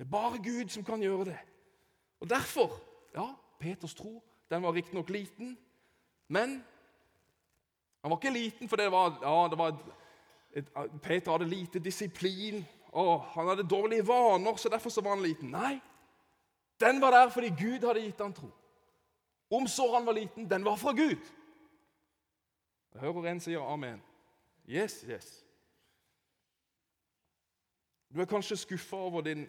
Det 0.00 0.06
er 0.06 0.10
bare 0.10 0.38
Gud 0.40 0.68
som 0.68 0.84
kan 0.84 1.02
gjøre 1.02 1.24
det. 1.24 1.38
Og 2.20 2.30
Derfor 2.30 2.80
Ja, 3.14 3.34
Peters 3.58 3.94
tro 3.94 4.22
den 4.50 4.62
var 4.62 4.72
riktignok 4.72 5.08
liten, 5.08 5.58
men 6.28 6.64
han 8.02 8.10
var 8.10 8.16
ikke 8.16 8.32
liten 8.32 8.68
fordi 8.68 8.82
det 8.82 8.92
var, 8.92 9.18
ja, 9.22 9.48
det 9.48 9.58
var 9.58 9.76
et, 10.52 10.70
Peter 11.02 11.32
hadde 11.32 11.48
lite 11.48 11.78
disiplin, 11.78 12.66
og 12.92 13.20
han 13.20 13.48
hadde 13.48 13.68
dårlige 13.68 14.06
vaner, 14.06 14.56
så 14.56 14.68
derfor 14.68 14.90
så 14.90 15.00
var 15.00 15.10
han 15.10 15.22
liten. 15.22 15.50
Nei, 15.50 15.80
den 16.80 17.00
var 17.00 17.10
der 17.10 17.28
fordi 17.28 17.48
Gud 17.48 17.86
hadde 17.86 18.00
gitt 18.00 18.20
han 18.20 18.32
tro. 18.32 18.50
Om 19.50 19.68
så 19.68 19.94
han 19.94 20.06
var 20.06 20.12
liten, 20.12 20.50
den 20.50 20.64
var 20.64 20.76
fra 20.76 20.92
Gud. 20.92 21.32
Jeg 22.94 23.00
hører 23.00 23.30
en 23.30 23.40
sier 23.40 23.60
amen. 23.60 24.02
Yes, 24.68 25.04
yes. 25.08 25.44
Du 28.14 28.20
er 28.20 28.24
kanskje 28.24 28.56
skuffa 28.56 28.96
over 28.96 29.20
din 29.20 29.48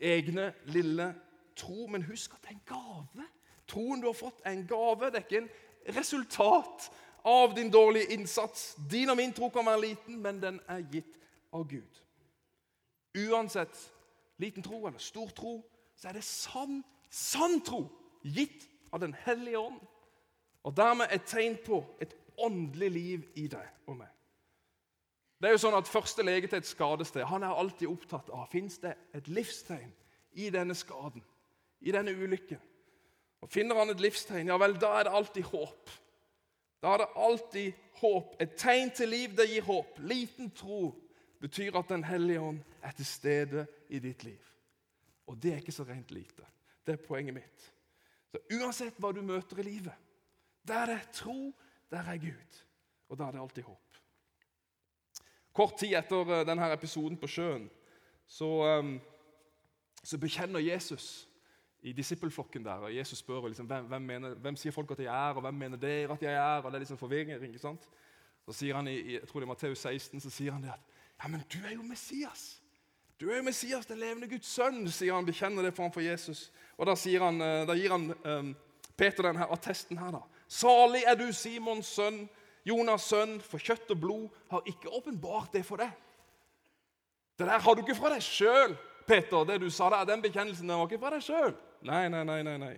egne 0.00 0.52
lille 0.64 1.14
tro, 1.56 1.86
men 1.86 2.02
husk 2.02 2.34
at 2.34 2.42
det 2.42 2.50
er 2.50 2.58
en 2.58 2.66
gave. 2.66 3.26
Troen 3.68 4.00
du 4.00 4.06
har 4.06 4.16
fått, 4.18 4.42
er 4.44 4.50
en 4.56 4.66
gave. 4.68 5.10
Det 5.10 5.20
er 5.20 5.26
ikke 5.26 5.42
en 5.44 5.96
resultat 5.96 6.90
av 7.24 7.54
din 7.56 7.70
dårlige 7.72 8.12
innsats. 8.12 8.74
Din 8.90 9.10
og 9.10 9.16
min 9.16 9.32
tro 9.32 9.48
kan 9.48 9.66
være 9.66 9.80
liten, 9.80 10.18
men 10.22 10.42
den 10.42 10.60
er 10.68 10.84
gitt 10.92 11.18
av 11.52 11.68
Gud. 11.68 12.00
Uansett 13.14 13.78
liten 14.42 14.62
tro 14.62 14.86
eller 14.86 14.98
stor 14.98 15.30
tro, 15.36 15.58
så 15.96 16.08
er 16.08 16.18
det 16.18 16.24
sann, 16.26 16.82
sann 17.10 17.60
tro 17.64 17.86
gitt 18.22 18.68
av 18.92 19.00
Den 19.00 19.14
hellige 19.24 19.58
ånd. 19.58 19.80
Og 20.64 20.76
dermed 20.76 21.10
et 21.12 21.26
tegn 21.26 21.56
på 21.66 21.82
et 22.00 22.14
åndelig 22.38 22.90
liv 22.90 23.24
i 23.34 23.46
deg 23.50 23.66
og 23.86 23.98
meg. 23.98 24.13
Det 25.44 25.50
er 25.50 25.58
jo 25.58 25.60
sånn 25.60 25.74
at 25.76 25.88
Første 25.92 26.24
lege 26.24 26.48
til 26.48 26.62
et 26.62 26.64
skadested 26.64 27.26
han 27.28 27.42
er 27.44 27.52
alltid 27.52 27.90
opptatt 27.92 28.30
av 28.32 28.46
fins 28.48 28.78
det 28.80 28.94
et 29.12 29.26
livstegn 29.28 29.90
i 30.40 30.46
denne 30.48 30.72
skaden, 30.72 31.20
i 31.84 31.92
denne 31.92 32.14
ulykken. 32.16 32.62
Og 33.44 33.50
Finner 33.52 33.76
han 33.76 33.92
et 33.92 34.00
livstegn, 34.00 34.48
ja 34.48 34.56
vel, 34.56 34.78
da 34.80 34.94
er 34.96 35.04
det 35.04 35.12
alltid 35.18 35.50
håp. 35.50 35.92
Da 36.80 36.94
er 36.94 37.04
det 37.04 37.10
alltid 37.26 37.84
håp. 38.00 38.32
Et 38.40 38.56
tegn 38.56 38.94
til 38.96 39.12
liv, 39.12 39.36
det 39.36 39.50
gir 39.52 39.68
håp. 39.68 40.00
Liten 40.08 40.48
tro 40.56 40.94
betyr 41.44 41.76
at 41.76 41.92
Den 41.92 42.08
hellige 42.08 42.40
ånd 42.40 42.64
er 42.80 42.96
til 42.96 43.12
stede 43.12 43.68
i 43.92 44.00
ditt 44.00 44.24
liv. 44.24 44.50
Og 45.28 45.36
det 45.36 45.52
er 45.52 45.60
ikke 45.60 45.76
så 45.76 45.84
rent 45.84 46.16
lite. 46.16 46.48
Det 46.88 46.96
er 46.96 47.04
poenget 47.04 47.36
mitt. 47.36 47.70
Så 48.32 48.40
Uansett 48.62 48.96
hva 48.96 49.12
du 49.12 49.20
møter 49.20 49.60
i 49.60 49.68
livet, 49.68 50.08
der 50.64 50.88
det 50.88 51.02
er 51.02 51.08
tro, 51.12 51.52
der 51.92 52.14
er 52.16 52.16
Gud. 52.16 52.62
Og 53.12 53.20
da 53.20 53.28
er 53.28 53.36
det 53.36 53.44
alltid 53.44 53.68
håp. 53.68 53.83
Kort 55.54 55.78
tid 55.78 55.94
etter 55.98 56.32
eh, 56.40 56.46
denne 56.46 56.70
episoden 56.74 57.18
på 57.20 57.30
sjøen 57.30 57.68
så, 58.26 58.48
um, 58.80 58.96
så 60.02 60.18
bekjenner 60.18 60.62
Jesus 60.64 61.28
i 61.84 61.92
disippelflokken 61.92 62.64
der. 62.64 62.86
og 62.88 62.96
Jesus 62.96 63.18
spør 63.18 63.48
liksom, 63.48 63.66
hvem, 63.66 63.84
hvem, 63.84 64.02
mener, 64.02 64.34
hvem, 64.34 64.56
sier 64.56 64.72
folk 64.72 64.90
at 64.90 65.04
jeg 65.04 65.12
er, 65.12 65.36
og 65.36 65.44
hvem 65.44 65.54
mener 65.54 65.76
dere 65.76 66.12
at 66.12 66.22
jeg 66.22 66.32
er? 66.32 66.62
og 66.62 66.72
Det 66.72 66.78
er 66.78 66.78
liksom 66.86 66.98
forvirring. 66.98 67.30
ikke 67.42 67.58
sant? 67.58 67.88
Så 68.46 68.52
sier 68.52 68.76
han 68.76 68.88
i, 68.88 69.12
jeg 69.12 69.28
tror 69.28 69.40
det 69.40 69.46
er 69.46 69.52
Matteus 69.52 69.78
16 69.78 70.20
så 70.20 70.30
sier 70.30 70.52
han 70.52 70.62
det 70.62 70.72
at 70.72 70.92
ja, 71.22 71.28
men 71.28 71.44
du 71.52 71.58
er 71.64 71.74
jo 71.74 71.82
Messias. 71.82 72.60
Du 73.20 73.30
er 73.30 73.36
jo 73.36 73.42
Messias, 73.42 73.86
den 73.86 73.98
levende 73.98 74.28
Guds 74.28 74.48
sønn, 74.50 74.82
sier 74.90 75.14
han. 75.14 75.26
Bekjenner 75.26 75.62
det 75.62 75.74
framfor 75.76 76.02
Jesus. 76.02 76.50
Og 76.76 76.86
Da, 76.86 76.94
han, 77.22 77.40
eh, 77.40 77.66
da 77.66 77.76
gir 77.78 77.92
han 77.92 78.10
um, 78.24 78.56
Peter 78.96 79.22
denne 79.22 79.46
attesten 79.46 79.98
her. 79.98 80.10
da. 80.10 80.20
Salig 80.48 81.04
er 81.06 81.14
du, 81.14 81.32
Simons 81.32 81.86
sønn, 81.86 82.28
Jonas' 82.64 83.08
sønn, 83.10 83.38
for 83.44 83.60
kjøtt 83.60 83.90
og 83.92 84.00
blod 84.00 84.28
har 84.50 84.64
ikke 84.66 84.92
åpenbart 84.92 85.52
det 85.52 85.64
for 85.66 85.82
deg. 85.82 85.92
Det 87.38 87.46
der 87.46 87.58
har 87.58 87.74
du 87.74 87.82
ikke 87.82 87.96
fra 87.98 88.12
deg 88.14 88.22
sjøl, 88.22 88.76
Peter. 89.06 89.44
Det 89.44 89.60
du 89.60 89.70
sa 89.70 89.90
der, 89.90 90.04
den 90.08 90.22
bekjennelsen 90.22 90.68
den 90.68 90.78
var 90.78 90.88
ikke 90.88 91.02
fra 91.02 91.12
deg 91.16 91.24
sjøl. 91.26 91.54
Nei, 91.84 92.08
nei, 92.08 92.22
nei, 92.24 92.42
nei, 92.46 92.56
nei. 92.62 92.76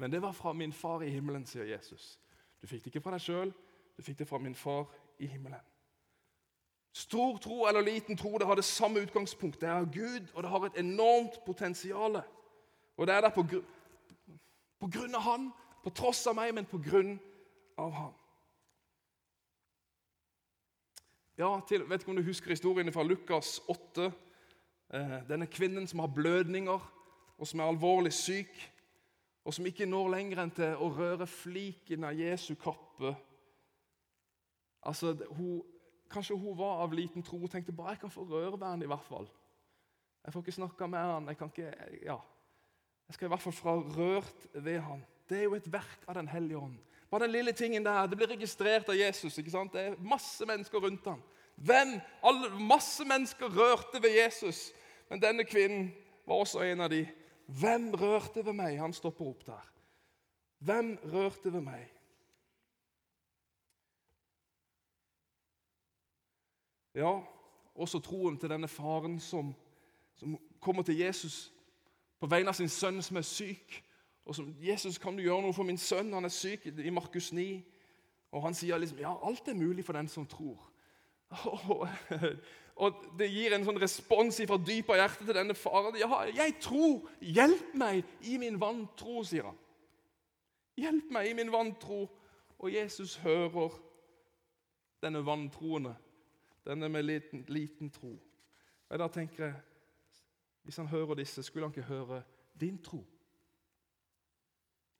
Men 0.00 0.12
det 0.12 0.22
var 0.22 0.32
fra 0.32 0.52
min 0.56 0.72
far 0.72 1.02
i 1.04 1.10
himmelen, 1.10 1.44
sier 1.46 1.66
Jesus. 1.68 2.14
Du 2.62 2.68
fikk 2.68 2.84
det 2.84 2.94
ikke 2.94 3.02
fra 3.04 3.18
deg 3.18 3.24
sjøl, 3.24 3.52
du 3.96 4.02
fikk 4.04 4.22
det 4.22 4.28
fra 4.28 4.38
min 4.40 4.56
far 4.56 4.86
i 5.20 5.28
himmelen. 5.28 5.60
Stor 6.92 7.36
tro 7.38 7.66
eller 7.68 7.84
liten 7.84 8.16
tro 8.16 8.38
det 8.38 8.46
har 8.46 8.58
det 8.58 8.64
samme 8.64 9.00
utgangspunkt. 9.04 9.60
Det 9.60 9.68
er 9.68 9.84
Gud, 9.84 10.32
og 10.34 10.42
det 10.42 10.50
har 10.50 10.64
et 10.66 10.78
enormt 10.80 11.38
potensial. 11.46 12.22
Og 12.96 13.06
det 13.06 13.14
er 13.14 13.20
der 13.20 13.34
på, 13.34 13.44
på 14.80 14.88
grunn 14.88 15.14
av 15.14 15.20
Han, 15.20 15.50
på 15.84 15.92
tross 15.94 16.26
av 16.26 16.34
meg, 16.38 16.54
men 16.54 16.66
på 16.66 16.80
grunn 16.82 17.18
av 17.78 17.92
Han. 17.94 18.16
Ja, 21.40 21.54
til, 21.64 21.86
vet 21.88 22.02
ikke 22.02 22.10
om 22.12 22.18
du 22.18 22.26
husker 22.26 22.52
historien 22.52 22.92
fra 22.92 23.02
Lukas 23.02 23.62
8. 23.68 24.10
Eh, 24.92 25.12
denne 25.24 25.46
kvinnen 25.48 25.86
som 25.88 26.02
har 26.02 26.10
blødninger. 26.12 26.96
og 27.38 27.46
som 27.46 27.60
er 27.60 27.64
alvorlig 27.64 28.12
syk, 28.12 28.72
og 29.44 29.54
som 29.54 29.66
ikke 29.66 29.86
når 29.86 30.10
lenger 30.12 30.42
enn 30.42 30.50
til 30.52 30.74
å 30.76 30.90
røre 30.92 31.24
fliken 31.26 32.04
av 32.04 32.12
Jesu 32.12 32.54
kappe. 32.60 33.14
Altså, 34.82 35.14
hun, 35.30 35.62
Kanskje 36.10 36.36
hun 36.36 36.58
var 36.58 36.82
av 36.82 36.92
liten 36.92 37.22
tro 37.22 37.38
og 37.38 37.50
tenkte 37.50 37.72
bare 37.72 37.94
jeg 37.94 38.02
kan 38.02 38.10
få 38.10 38.26
røre 38.28 38.58
ved 38.58 38.66
han 38.66 38.82
i 38.82 38.90
hvert 38.90 39.06
fall. 39.08 39.30
Jeg 40.24 40.32
får 40.32 40.44
ikke 40.44 40.58
snakka 40.58 40.86
med 40.86 40.98
han, 40.98 41.28
jeg 41.28 41.38
kan 41.38 41.52
ikke, 41.54 41.72
ja, 42.02 42.18
jeg 43.08 43.14
skal 43.14 43.26
i 43.26 43.32
hvert 43.32 43.46
fall 43.46 43.52
få 43.52 43.76
rørt 43.96 44.46
ved 44.54 44.80
han. 44.80 45.04
Det 45.28 45.38
er 45.38 45.48
jo 45.48 45.54
et 45.56 45.72
verk 45.72 46.04
av 46.08 46.14
Den 46.20 46.28
hellige 46.28 46.58
ånd. 46.58 46.76
Bare 47.10 47.22
den 47.22 47.32
lille 47.32 47.52
tingen 47.52 47.84
der, 47.84 48.06
Det 48.06 48.16
blir 48.16 48.30
registrert 48.30 48.88
av 48.88 48.94
Jesus. 48.96 49.38
ikke 49.38 49.50
sant? 49.50 49.72
Det 49.72 49.80
er 49.80 49.94
masse 49.98 50.46
mennesker 50.46 50.78
rundt 50.78 51.04
ham. 51.04 51.22
Hvem? 51.56 52.00
Alle, 52.22 52.50
masse 52.60 53.04
mennesker 53.04 53.46
rørte 53.46 54.02
ved 54.02 54.10
Jesus. 54.24 54.72
Men 55.08 55.22
denne 55.22 55.44
kvinnen 55.44 55.92
var 56.26 56.34
også 56.34 56.60
en 56.60 56.80
av 56.80 56.90
de. 56.90 57.08
Hvem 57.46 57.94
rørte 57.94 58.46
ved 58.46 58.52
meg? 58.52 58.78
Han 58.78 58.92
stopper 58.92 59.26
opp 59.26 59.46
der. 59.46 59.66
Hvem 60.58 60.98
rørte 61.12 61.52
ved 61.52 61.60
meg? 61.60 61.88
Ja, 66.94 67.20
også 67.74 67.98
troen 67.98 68.38
til 68.38 68.50
denne 68.50 68.68
faren 68.68 69.20
som, 69.20 69.54
som 70.16 70.38
kommer 70.60 70.82
til 70.82 70.98
Jesus 70.98 71.52
på 72.20 72.26
vegne 72.26 72.52
av 72.52 72.58
sin 72.58 72.68
sønn 72.68 73.02
som 73.02 73.16
er 73.16 73.26
syk. 73.26 73.80
Og 74.24 74.34
som, 74.34 74.56
'Jesus, 74.60 74.98
kan 74.98 75.16
du 75.16 75.22
gjøre 75.22 75.42
noe 75.42 75.52
for 75.52 75.62
min 75.62 75.78
sønn? 75.78 76.12
Han 76.12 76.24
er 76.24 76.28
syk.' 76.28 76.66
I 76.66 76.90
Markus 76.90 77.32
9. 77.32 77.64
Og 78.32 78.42
han 78.42 78.54
sier 78.54 78.78
liksom, 78.78 78.98
'Ja, 78.98 79.28
alt 79.28 79.48
er 79.48 79.54
mulig 79.54 79.84
for 79.84 79.92
den 79.92 80.08
som 80.08 80.26
tror'. 80.26 80.70
Og, 82.76 82.94
Det 83.18 83.30
gir 83.30 83.52
en 83.54 83.64
sånn 83.64 83.80
respons 83.80 84.40
fra 84.48 84.56
dypet 84.56 84.94
av 84.94 84.96
hjertet 84.96 85.26
til 85.26 85.34
denne 85.34 85.54
faren. 85.54 85.96
'Ja, 85.96 86.22
jeg 86.24 86.54
tror. 86.60 87.08
Hjelp 87.20 87.74
meg 87.74 88.04
i 88.22 88.36
min 88.36 88.60
vantro', 88.60 89.24
sier 89.24 89.44
han. 89.44 89.58
Hjelp 90.76 91.10
meg 91.10 91.30
i 91.30 91.32
min 91.32 91.52
vantro. 91.52 92.08
Og 92.58 92.72
Jesus 92.72 93.16
hører 93.16 93.70
denne 95.02 95.26
vantroende, 95.26 95.94
denne 96.66 96.88
med 96.88 97.02
liten, 97.02 97.44
liten 97.48 97.90
tro. 97.90 98.18
Og 98.88 98.98
da 98.98 99.08
tenker 99.08 99.44
jeg, 99.44 99.54
Hvis 100.62 100.76
han 100.76 100.86
hører 100.86 101.14
disse, 101.14 101.42
skulle 101.42 101.66
han 101.66 101.72
ikke 101.72 101.88
høre 101.88 102.22
din 102.60 102.78
tro? 102.82 103.06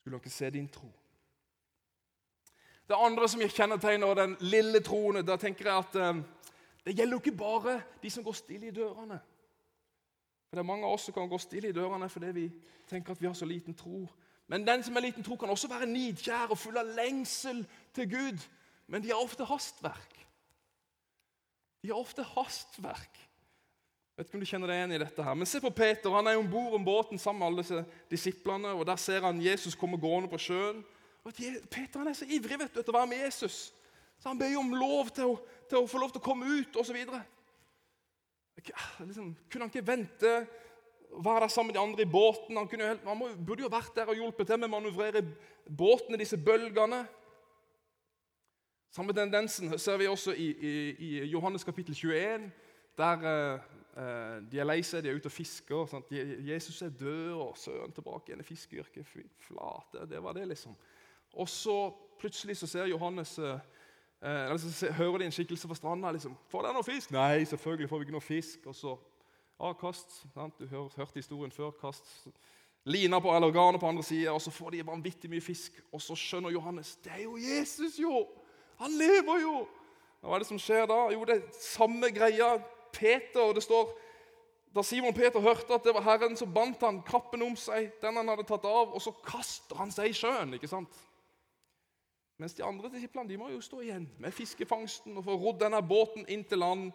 Skulle 0.01 0.17
ikke 0.17 0.31
se 0.31 0.51
din 0.51 0.69
tro? 0.69 0.89
Det 2.89 2.97
andre 2.99 3.29
som 3.29 3.41
jeg 3.41 3.53
kjennetegner 3.55 4.15
den 4.15 4.37
lille 4.41 4.81
troen, 4.83 5.21
da 5.27 5.37
tenker 5.37 5.69
jeg 5.69 5.79
at 5.79 5.99
eh, 6.01 6.23
det 6.85 6.97
gjelder 6.97 7.15
jo 7.15 7.21
ikke 7.23 7.37
bare 7.39 7.83
de 8.03 8.11
som 8.11 8.25
går 8.25 8.33
stille 8.33 8.67
i 8.67 8.75
dørene. 8.75 9.21
For 10.49 10.57
Det 10.57 10.65
er 10.65 10.67
mange 10.73 10.87
av 10.87 10.97
oss 10.97 11.05
som 11.07 11.15
kan 11.15 11.29
gå 11.31 11.39
stille 11.39 11.69
i 11.71 11.77
dørene 11.77 12.09
fordi 12.11 12.33
vi 12.35 12.49
tenker 12.91 13.13
at 13.13 13.21
vi 13.21 13.29
har 13.29 13.37
så 13.39 13.47
liten 13.47 13.77
tro. 13.79 14.09
Men 14.51 14.67
den 14.67 14.83
som 14.83 14.97
er 14.97 15.05
liten 15.05 15.23
tro, 15.23 15.37
kan 15.37 15.51
også 15.51 15.69
være 15.71 15.87
nidkjær 15.87 16.51
og 16.51 16.59
full 16.59 16.81
av 16.81 16.89
lengsel 16.97 17.63
til 17.95 18.11
Gud. 18.11 18.47
Men 18.91 19.03
de 19.03 19.13
har 19.13 19.23
ofte 19.23 19.47
hastverk. 19.47 20.17
De 21.83 21.93
har 21.93 22.01
ofte 22.01 22.25
hastverk. 22.27 23.30
Vet 24.21 24.29
ikke 24.29 24.37
om 24.37 24.43
du 24.45 24.49
kjenner 24.51 24.69
deg 24.69 24.77
igjen 24.77 24.93
i 24.93 24.97
dette 25.01 25.25
her. 25.25 25.37
Men 25.41 25.49
se 25.49 25.59
på 25.65 25.71
Peter. 25.73 26.13
Han 26.13 26.27
er 26.29 26.37
om 26.37 26.49
bord 26.53 26.75
om 26.77 26.83
båten 26.85 27.17
sammen 27.17 27.41
med 27.41 27.47
alle 27.47 27.63
disse 27.63 27.79
disiplene. 28.11 28.75
og 28.77 28.83
Der 28.85 28.99
ser 29.01 29.25
han 29.25 29.39
Jesus 29.41 29.79
komme 29.81 29.97
gående 29.97 30.29
på 30.29 30.37
sjøen. 30.45 30.83
Og 31.25 31.39
Peter 31.73 32.03
han 32.03 32.11
er 32.11 32.19
så 32.19 32.29
ivrig 32.29 32.59
vet 32.61 32.75
du, 32.75 32.83
etter 32.83 32.93
å 32.93 32.99
være 32.99 33.09
med 33.15 33.23
Jesus. 33.25 33.71
Så 34.21 34.29
Han 34.29 34.43
ber 34.43 34.59
om 34.61 34.75
lov 34.77 35.09
til 35.17 35.31
å, 35.31 35.39
til 35.71 35.81
å 35.81 35.89
få 35.89 36.03
lov 36.05 36.13
til 36.13 36.21
å 36.21 36.27
komme 36.27 36.51
ut 36.53 36.77
osv. 36.77 37.01
Liksom, 39.07 39.33
kunne 39.49 39.65
han 39.65 39.73
ikke 39.73 39.87
vente 39.89 40.35
være 41.17 41.47
der 41.47 41.57
sammen 41.57 41.73
med 41.73 41.81
de 41.81 41.85
andre 41.87 42.05
i 42.05 42.13
båten? 42.13 42.61
Han, 42.61 42.69
kunne, 42.69 42.93
han 43.01 43.25
burde 43.41 43.65
jo 43.65 43.73
vært 43.73 43.97
der 43.97 44.13
og 44.13 44.21
hjulpet 44.21 44.53
til 44.53 44.61
med 44.61 44.69
å 44.69 44.75
manøvrere 44.77 45.25
båten 45.65 46.13
i 46.13 46.21
disse 46.27 46.37
bølgene. 46.37 47.07
Samme 48.93 49.17
tendensen 49.17 49.73
ser 49.81 49.97
vi 49.97 50.13
også 50.13 50.37
i, 50.37 50.53
i, 50.53 50.79
i 51.09 51.29
Johannes 51.33 51.65
kapittel 51.65 51.97
21, 51.97 52.51
der 53.01 53.31
Eh, 53.33 53.80
de 54.01 54.61
er 54.61 54.65
lei 54.65 54.79
seg, 54.87 55.03
de 55.05 55.11
er 55.11 55.19
ute 55.19 55.29
og 55.29 55.35
fisker. 55.35 55.87
Sant? 55.91 56.13
Jesus 56.47 56.83
er 56.87 56.93
død, 56.95 57.33
og 57.35 57.59
sønnen 57.59 57.93
tilbake 57.93 58.31
igjen 58.31 58.41
i 58.41 58.47
fiskeyrket. 58.47 59.09
Flate, 59.45 60.07
det 60.09 60.23
var 60.23 60.37
det, 60.39 60.47
liksom. 60.49 60.77
Og 61.33 61.49
så 61.49 61.77
plutselig 62.21 62.57
så 62.57 62.67
ser 62.67 62.91
Johannes 62.91 63.39
eh, 63.39 63.61
eh 64.23 64.45
eller 64.47 64.59
så 64.59 64.93
hører 64.93 65.19
de 65.19 65.25
en 65.25 65.33
skikkelse 65.33 65.69
fra 65.69 65.75
stranda. 65.75 66.13
liksom, 66.13 66.37
'Får 66.49 66.63
dere 66.63 66.73
noe 66.73 66.85
fisk?' 66.85 67.13
'Nei, 67.13 67.45
selvfølgelig 67.45 67.89
får 67.89 67.99
vi 67.99 68.03
ikke 68.03 68.19
noe 68.19 68.21
fisk.' 68.21 68.67
Og 68.67 68.75
så 68.75 68.97
ja, 69.61 69.73
kast. 69.73 70.25
Sant? 70.35 70.59
Du 70.59 70.67
har 70.67 70.93
hørt 70.97 71.15
historien 71.15 71.53
før. 71.53 71.71
Kast 71.71 72.29
lina 72.85 73.21
på, 73.21 73.37
eller 73.37 73.51
garnet 73.51 73.81
på 73.81 73.87
andre 73.87 74.03
sida, 74.03 74.33
og 74.33 74.41
så 74.41 74.51
får 74.51 74.71
de 74.71 74.87
vanvittig 74.87 75.31
mye 75.31 75.41
fisk. 75.41 75.73
Og 75.93 76.01
så 76.03 76.17
skjønner 76.17 76.51
Johannes 76.51 76.97
det 77.05 77.13
er 77.13 77.23
jo 77.23 77.37
Jesus, 77.37 77.99
jo! 77.99 78.29
Han 78.81 78.91
lever 78.91 79.41
jo! 79.43 79.69
Hva 80.21 80.35
er 80.35 80.39
det 80.43 80.49
som 80.49 80.59
skjer 80.61 80.87
da? 80.89 81.09
Jo, 81.13 81.25
det 81.25 81.37
er 81.37 81.61
samme 81.65 82.11
greia 82.13 82.59
Peter, 82.93 83.41
og 83.41 83.55
det 83.59 83.65
står 83.67 83.93
Da 84.71 84.85
Simon 84.87 85.15
Peter 85.15 85.41
hørte 85.43 85.75
at 85.75 85.83
det 85.83 85.95
var 85.97 86.05
Herren, 86.07 86.37
så 86.39 86.47
bandt 86.47 86.85
han 86.87 87.01
kappen 87.03 87.43
om 87.43 87.57
seg, 87.59 87.89
den 87.99 88.17
han 88.17 88.29
hadde 88.31 88.45
tatt 88.47 88.65
av, 88.71 88.93
og 88.95 89.03
så 89.03 89.11
kaster 89.27 89.75
han 89.81 89.91
seg 89.91 90.13
i 90.13 90.15
sjøen. 90.15 90.55
ikke 90.55 90.71
sant? 90.71 90.95
Mens 92.39 92.55
de 92.55 92.63
andre 92.65 92.89
disiplene 92.93 93.29
de 93.29 93.37
må 93.37 93.51
jo 93.51 93.59
stå 93.61 93.81
igjen 93.83 94.07
med 94.23 94.33
fiskefangsten 94.33 95.19
og 95.19 95.27
få 95.27 95.35
rodd 95.37 95.59
denne 95.61 95.83
båten 95.83 96.23
inn 96.31 96.45
til 96.49 96.63
land. 96.63 96.93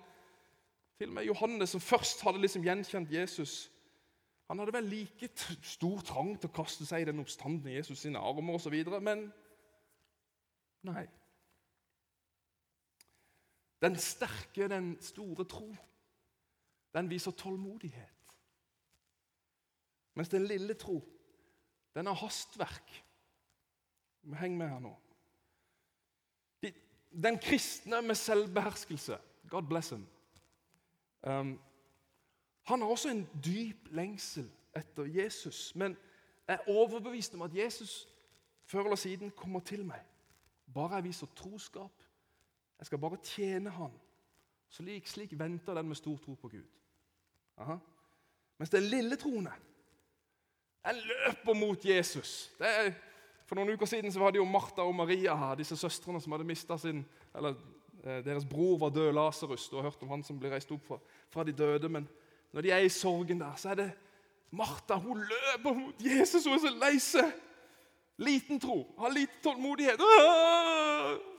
Til 0.97 1.11
og 1.11 1.17
med 1.17 1.27
Johannes, 1.27 1.75
som 1.75 1.83
først 1.83 2.23
hadde 2.23 2.39
liksom 2.41 2.63
gjenkjent 2.63 3.11
Jesus, 3.11 3.69
han 4.47 4.59
hadde 4.59 4.73
vel 4.73 4.87
like 4.89 5.29
stor 5.61 6.01
trang 6.05 6.35
til 6.39 6.49
å 6.49 6.55
kaste 6.55 6.85
seg 6.87 7.03
i 7.03 7.09
den 7.09 7.19
oppstandende 7.21 7.75
Jesus 7.75 8.05
sine 8.05 8.21
armer 8.21 8.57
osv., 8.57 8.75
men 9.01 9.27
nei. 10.85 11.05
Den 13.81 13.95
sterke, 13.95 14.67
den 14.67 15.01
store 15.01 15.43
tro, 15.43 15.75
den 16.93 17.09
viser 17.09 17.31
tålmodighet. 17.31 18.11
Mens 20.13 20.29
den 20.29 20.45
lille 20.45 20.73
tro, 20.73 21.03
den 21.95 22.05
har 22.05 22.13
hastverk. 22.13 23.03
Heng 24.39 24.57
med 24.57 24.69
her 24.69 24.79
nå. 24.79 24.95
Den 27.23 27.39
kristne 27.39 28.01
med 28.01 28.15
selvbeherskelse, 28.15 29.17
God 29.49 29.63
bless 29.63 29.89
him, 29.89 30.07
um, 31.23 31.61
han 32.63 32.81
har 32.81 32.87
også 32.87 33.09
en 33.09 33.29
dyp 33.45 33.87
lengsel 33.91 34.51
etter 34.75 35.05
Jesus, 35.05 35.75
men 35.75 35.97
er 36.47 36.57
overbevist 36.67 37.33
om 37.33 37.41
at 37.41 37.55
Jesus 37.55 38.07
før 38.65 38.83
eller 38.83 38.95
siden 38.95 39.31
kommer 39.31 39.59
til 39.59 39.85
meg. 39.85 40.01
Bare 40.73 40.95
jeg 40.95 41.03
viser 41.03 41.27
troskap 41.35 42.04
jeg 42.79 42.89
skal 42.89 42.99
bare 42.99 43.17
tjene 43.23 43.69
Han. 43.69 43.91
Så 44.69 44.83
lik, 44.83 45.07
slik 45.07 45.39
venter 45.39 45.73
den 45.73 45.87
med 45.87 45.95
stor 45.95 46.17
tro 46.17 46.33
på 46.35 46.49
Gud. 46.51 46.65
Aha. 47.57 47.77
Mens 48.57 48.69
den 48.69 48.83
lille 48.83 49.15
troende, 49.15 49.51
Jeg 50.85 50.95
løper 50.95 51.53
mot 51.53 51.85
Jesus. 51.85 52.51
Er, 52.59 52.91
for 53.45 53.57
noen 53.57 53.71
uker 53.73 53.89
siden 53.89 54.11
så 54.13 54.19
var 54.21 54.31
det 54.31 54.37
jo 54.37 54.45
Martha 54.45 54.83
og 54.85 54.93
Maria 54.93 55.33
her, 55.33 55.55
disse 55.57 55.73
søstrene 55.77 56.19
som 56.21 56.35
hadde 56.35 56.45
mista 56.45 56.77
sin 56.77 56.99
eller 57.35 57.55
eh, 58.03 58.19
Deres 58.25 58.45
bror 58.45 58.77
var 58.77 58.91
død, 58.93 59.11
Lasarus. 59.17 59.69
Du 59.69 59.79
har 59.79 59.87
hørt 59.87 60.03
om 60.05 60.11
han 60.13 60.23
som 60.23 60.37
ble 60.39 60.51
reist 60.53 60.71
opp 60.71 60.85
fra, 60.85 60.99
fra 61.33 61.43
de 61.43 61.55
døde. 61.57 61.89
Men 61.89 62.05
når 62.53 62.61
de 62.61 62.71
er 62.71 62.85
i 62.85 62.89
sorgen 62.93 63.41
der, 63.41 63.55
så 63.57 63.69
er 63.73 63.79
det 63.81 63.91
Martha. 64.51 64.99
Hun 65.01 65.25
løper 65.25 65.73
mot 65.73 66.05
Jesus, 66.05 66.45
hun 66.45 66.53
er 66.53 66.61
så 66.67 66.73
lei 66.77 66.99
seg. 67.01 67.33
Liten 68.17 68.59
tro, 68.59 68.93
har 68.97 69.11
lite 69.11 69.41
tålmodighet. 69.43 69.99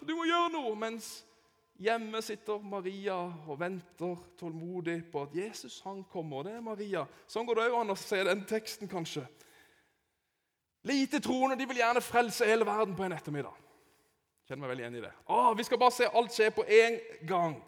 Du 0.05 0.13
må 0.17 0.27
gjøre 0.29 0.51
noe! 0.53 0.75
Mens 0.77 1.27
Hjemme 1.77 2.23
sitter 2.25 2.63
Maria 2.65 3.19
og 3.45 3.59
venter 3.61 4.17
tålmodig 4.41 5.03
på 5.13 5.27
at 5.27 5.35
Jesus 5.37 5.83
han 5.85 6.01
kommer. 6.09 6.47
Det 6.47 6.55
er 6.57 6.63
Maria. 6.65 7.03
Sånn 7.29 7.45
går 7.45 7.59
det 7.59 7.67
òg 7.69 7.75
an 7.83 7.93
å 7.93 7.97
se 8.01 8.23
den 8.25 8.47
teksten, 8.49 8.89
kanskje. 8.89 9.27
Lite 10.89 11.21
troende 11.21 11.59
de 11.61 11.67
vil 11.69 11.83
gjerne 11.83 12.01
frelse 12.01 12.49
hele 12.49 12.65
verden 12.65 12.97
på 12.97 13.05
en 13.05 13.13
ettermiddag. 13.13 13.61
Kjenner 14.49 14.63
meg 14.63 14.73
veldig 14.73 14.85
igjen 14.87 14.97
i 14.97 15.05
det. 15.05 15.13
Å, 15.29 15.53
vi 15.59 15.67
skal 15.69 15.81
bare 15.83 15.97
se 15.99 16.09
alt 16.09 16.33
skje 16.33 16.49
på 16.57 16.65
én 16.65 16.97
gang. 17.29 17.59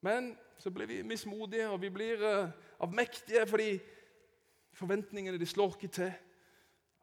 Men 0.00 0.30
så 0.62 0.72
blir 0.72 0.88
vi 0.88 1.02
mismodige, 1.04 1.68
og 1.68 1.82
vi 1.82 1.92
blir 1.92 2.24
uh, 2.24 2.54
avmektige 2.80 3.44
fordi 3.50 3.74
forventningene 4.78 5.40
de 5.40 5.50
slår 5.52 5.76
ikke 5.76 5.92
til. 5.98 6.14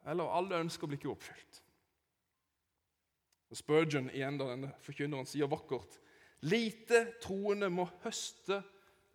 Eller 0.06 0.30
alle 0.38 0.60
ønsker 0.62 0.86
blir 0.86 1.00
ikke 1.00 1.12
oppfylt. 1.12 1.62
Og 3.50 3.58
Spurgeon 3.58 4.10
igjen 4.10 4.38
da, 4.38 4.50
denne 4.50 4.72
forkynneren 4.82 5.28
sier 5.28 5.50
vakkert 5.50 6.00
Lite 6.46 6.98
troende 7.22 7.68
må 7.72 7.86
høste 8.04 8.58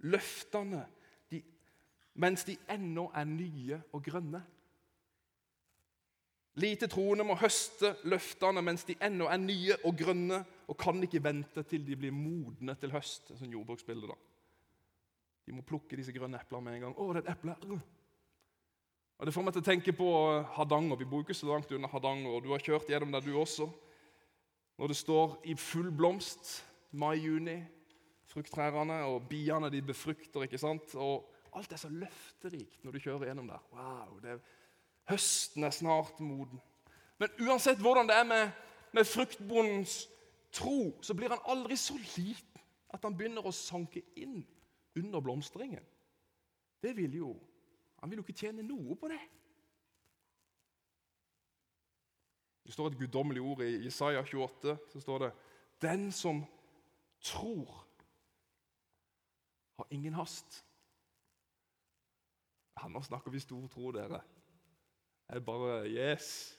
løftene 0.10 0.82
de, 1.30 1.42
mens 2.20 2.44
de 2.48 2.56
ennå 2.74 3.06
er 3.16 3.28
nye 3.30 3.78
og 3.94 4.02
grønne. 4.04 4.42
Lite 6.60 6.90
troende 6.92 7.24
må 7.24 7.38
høste 7.40 7.94
løftene 8.10 8.64
mens 8.66 8.84
de 8.90 8.98
ennå 9.06 9.30
er 9.32 9.40
nye 9.40 9.78
og 9.88 9.96
grønne, 10.02 10.42
og 10.68 10.80
kan 10.80 11.00
ikke 11.04 11.24
vente 11.24 11.64
til 11.68 11.86
de 11.88 11.96
blir 12.00 12.16
modne 12.16 12.76
til 12.82 12.92
høst. 12.92 13.32
Sånn 13.38 13.54
jordbruksbilde 13.54 14.10
da. 14.10 14.18
De 15.46 15.56
må 15.56 15.64
plukke 15.68 16.00
disse 16.00 16.16
grønne 16.16 16.42
eplene 16.42 16.66
med 16.66 16.78
en 16.80 16.86
gang. 16.88 16.98
'Å, 16.98 17.14
det 17.14 17.22
er 17.22 17.30
et 17.30 17.34
eple!' 17.38 17.82
Og 19.22 19.28
Det 19.28 19.34
får 19.36 19.44
meg 19.46 19.54
til 19.54 19.62
å 19.62 19.66
tenke 19.66 19.94
på 19.94 20.06
Hardanger. 20.56 20.98
Vi 20.98 21.06
bor 21.06 21.22
ikke 21.22 21.36
så 21.38 21.46
langt 21.46 21.70
unna 21.70 21.86
Hardanger. 21.88 22.32
og 22.34 22.42
Du 22.42 22.48
har 22.50 22.64
kjørt 22.66 22.88
gjennom 22.90 23.12
der, 23.14 23.22
du 23.22 23.36
også. 23.38 23.68
Når 24.82 24.88
det 24.88 24.96
står 24.98 25.36
i 25.46 25.54
full 25.54 25.92
blomst 25.94 26.64
mai-juni, 26.92 27.60
frukttrærne, 28.32 29.04
og 29.06 29.28
biene 29.30 29.70
de 29.70 29.82
befrukter. 29.86 30.42
ikke 30.42 30.58
sant? 30.58 30.96
Og 30.96 31.30
Alt 31.54 31.72
er 31.72 31.78
så 31.78 31.92
løfterikt 31.94 32.82
når 32.82 32.92
du 32.92 33.00
kjører 33.04 33.28
gjennom 33.30 33.52
der. 33.52 33.62
Wow, 33.76 34.18
er, 34.26 34.42
Høsten 35.12 35.64
er 35.64 35.76
snart 35.76 36.20
moden. 36.20 36.58
Men 37.20 37.30
uansett 37.46 37.78
hvordan 37.78 38.10
det 38.10 38.18
er 38.18 38.26
med, 38.26 38.50
med 38.92 39.06
fruktbondens 39.06 40.08
tro, 40.52 40.96
så 41.02 41.14
blir 41.14 41.30
han 41.30 41.46
aldri 41.46 41.78
så 41.78 41.94
liten 42.16 42.66
at 42.90 43.06
han 43.06 43.14
begynner 43.14 43.46
å 43.46 43.54
sanke 43.54 44.02
inn 44.16 44.42
under 44.98 45.22
blomstringen. 45.22 45.86
Det 46.82 46.98
vil 46.98 47.22
jo 47.22 47.36
Han 48.02 48.10
vil 48.10 48.22
jo 48.22 48.26
ikke 48.26 48.40
tjene 48.42 48.66
noe 48.66 48.98
på 48.98 49.10
det. 49.12 49.22
Det 52.66 52.74
står 52.74 52.92
et 52.92 52.98
guddommelig 52.98 53.42
ord 53.44 53.62
i 53.66 53.86
Isaiah 53.88 54.26
28. 54.26 54.78
så 54.90 55.00
står 55.00 55.20
det, 55.20 55.32
'Den 55.82 56.12
som 56.12 56.46
tror, 57.22 57.88
har 59.78 59.88
ingen 59.92 60.14
hast'. 60.14 60.64
Ja, 62.82 62.88
nå 62.88 63.02
snakker 63.02 63.32
vi 63.32 63.40
stor 63.40 63.68
tro, 63.68 63.92
dere. 63.92 64.22
Jeg 65.30 65.46
bare 65.46 65.88
Yes. 65.90 66.58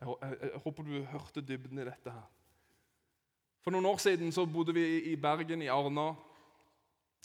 Jeg, 0.00 0.08
jeg, 0.22 0.38
jeg, 0.42 0.60
håper 0.60 0.82
du 0.82 1.04
hørte 1.04 1.40
dybden 1.40 1.78
i 1.78 1.84
dette. 1.84 2.10
her. 2.10 2.30
For 3.60 3.70
noen 3.70 3.86
år 3.86 3.96
siden 3.96 4.32
så 4.32 4.46
bodde 4.46 4.74
vi 4.74 5.12
i 5.12 5.16
Bergen, 5.16 5.62
i 5.62 5.66
Arna. 5.66 6.14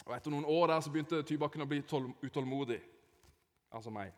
Og 0.06 0.15
Etter 0.15 0.34
noen 0.34 0.47
år 0.49 0.71
der 0.71 0.82
så 0.82 0.91
begynte 0.91 1.23
Tybakken 1.23 1.63
å 1.63 1.69
bli 1.69 1.84
utålmodig. 2.25 2.82
Altså 3.71 3.93
meg 3.93 4.12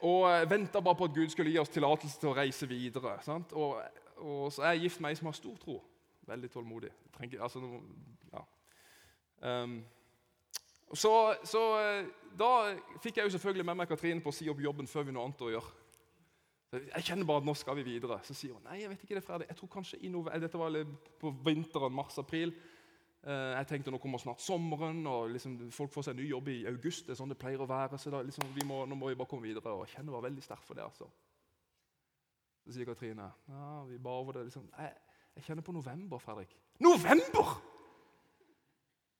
og 0.00 0.26
eh, 0.30 0.50
venta 0.50 0.80
bare 0.80 0.98
på 0.98 1.08
at 1.08 1.14
Gud 1.14 1.30
skulle 1.32 1.50
gi 1.50 1.58
oss 1.58 1.72
tillatelse 1.72 2.20
til 2.20 2.30
å 2.30 2.36
reise 2.36 2.68
videre. 2.70 3.16
Og, 3.52 3.80
og, 4.16 4.52
så 4.52 4.62
er 4.62 4.76
jeg 4.76 4.86
gift 4.86 5.02
med 5.02 5.12
ei 5.12 5.18
som 5.18 5.30
har 5.30 5.38
stor 5.38 5.56
tro. 5.62 5.80
Veldig 6.26 6.50
tålmodig. 6.52 6.92
Trenger, 7.16 7.42
altså, 7.46 7.62
ja. 8.32 8.44
um, 9.62 9.80
så, 10.92 11.12
så, 11.46 11.64
eh, 11.80 12.06
Da 12.36 12.50
fikk 13.02 13.18
jeg 13.18 13.26
jo 13.26 13.34
selvfølgelig 13.36 13.66
med 13.66 13.80
meg 13.80 13.90
Katrine 13.90 14.22
på 14.22 14.32
å 14.32 14.36
si 14.36 14.48
opp 14.50 14.60
jobben 14.60 14.90
før 14.90 15.06
vi 15.06 15.16
noe 15.16 15.26
annet 15.26 15.44
å 15.46 15.52
gjøre. 15.54 15.82
Jeg 16.76 17.06
kjenner 17.06 17.24
bare 17.24 17.40
at 17.40 17.46
nå 17.46 17.54
skal 17.56 17.78
vi 17.78 17.86
videre. 17.86 18.18
Så 18.26 18.34
sier 18.36 18.56
hun 18.56 18.66
nei, 18.66 18.82
jeg 18.82 18.90
vet 18.90 19.04
ikke 19.06 19.16
det 19.16 19.24
ferdig. 19.24 19.46
Jeg 19.48 19.56
tror 19.60 19.70
kanskje 19.72 20.00
i 20.02 20.10
november, 20.12 20.42
Dette 20.42 20.60
var 20.60 20.74
på 21.22 21.32
vinteren, 21.46 21.94
mars-april. 21.94 22.52
Eh, 23.26 23.52
jeg 23.56 23.66
tenkte 23.66 23.90
nå 23.90 23.98
kommer 23.98 24.20
snart 24.22 24.42
sommeren, 24.42 25.00
og 25.10 25.32
liksom, 25.34 25.56
folk 25.74 25.90
får 25.90 26.04
seg 26.08 26.18
ny 26.18 26.28
jobb 26.28 26.50
i 26.52 26.60
august. 26.70 27.08
det 27.08 27.16
er 27.16 27.18
sånn 27.18 27.32
det 27.32 27.38
pleier 27.40 27.62
å 27.62 27.66
være, 27.66 27.98
så 27.98 28.12
da, 28.14 28.20
liksom, 28.22 28.52
må, 28.68 28.84
Nå 28.86 28.94
må 28.94 29.10
vi 29.10 29.18
bare 29.18 29.30
komme 29.32 29.48
videre. 29.48 29.72
og 29.74 29.88
kjenner 29.90 30.14
meg 30.14 30.28
veldig 30.28 30.44
sterkt 30.44 30.66
for 30.68 30.78
det. 30.78 30.84
altså. 30.86 31.08
Så 32.66 32.74
sier 32.74 32.86
Katrine 32.86 33.26
ja, 33.48 33.66
vi 33.86 33.98
bare 33.98 34.22
over 34.22 34.38
det, 34.38 34.44
liksom, 34.48 34.68
jeg, 34.78 34.92
jeg 35.36 35.44
kjenner 35.48 35.66
på 35.66 35.74
november, 35.74 36.22
Fredrik. 36.22 36.54
November?! 36.78 37.56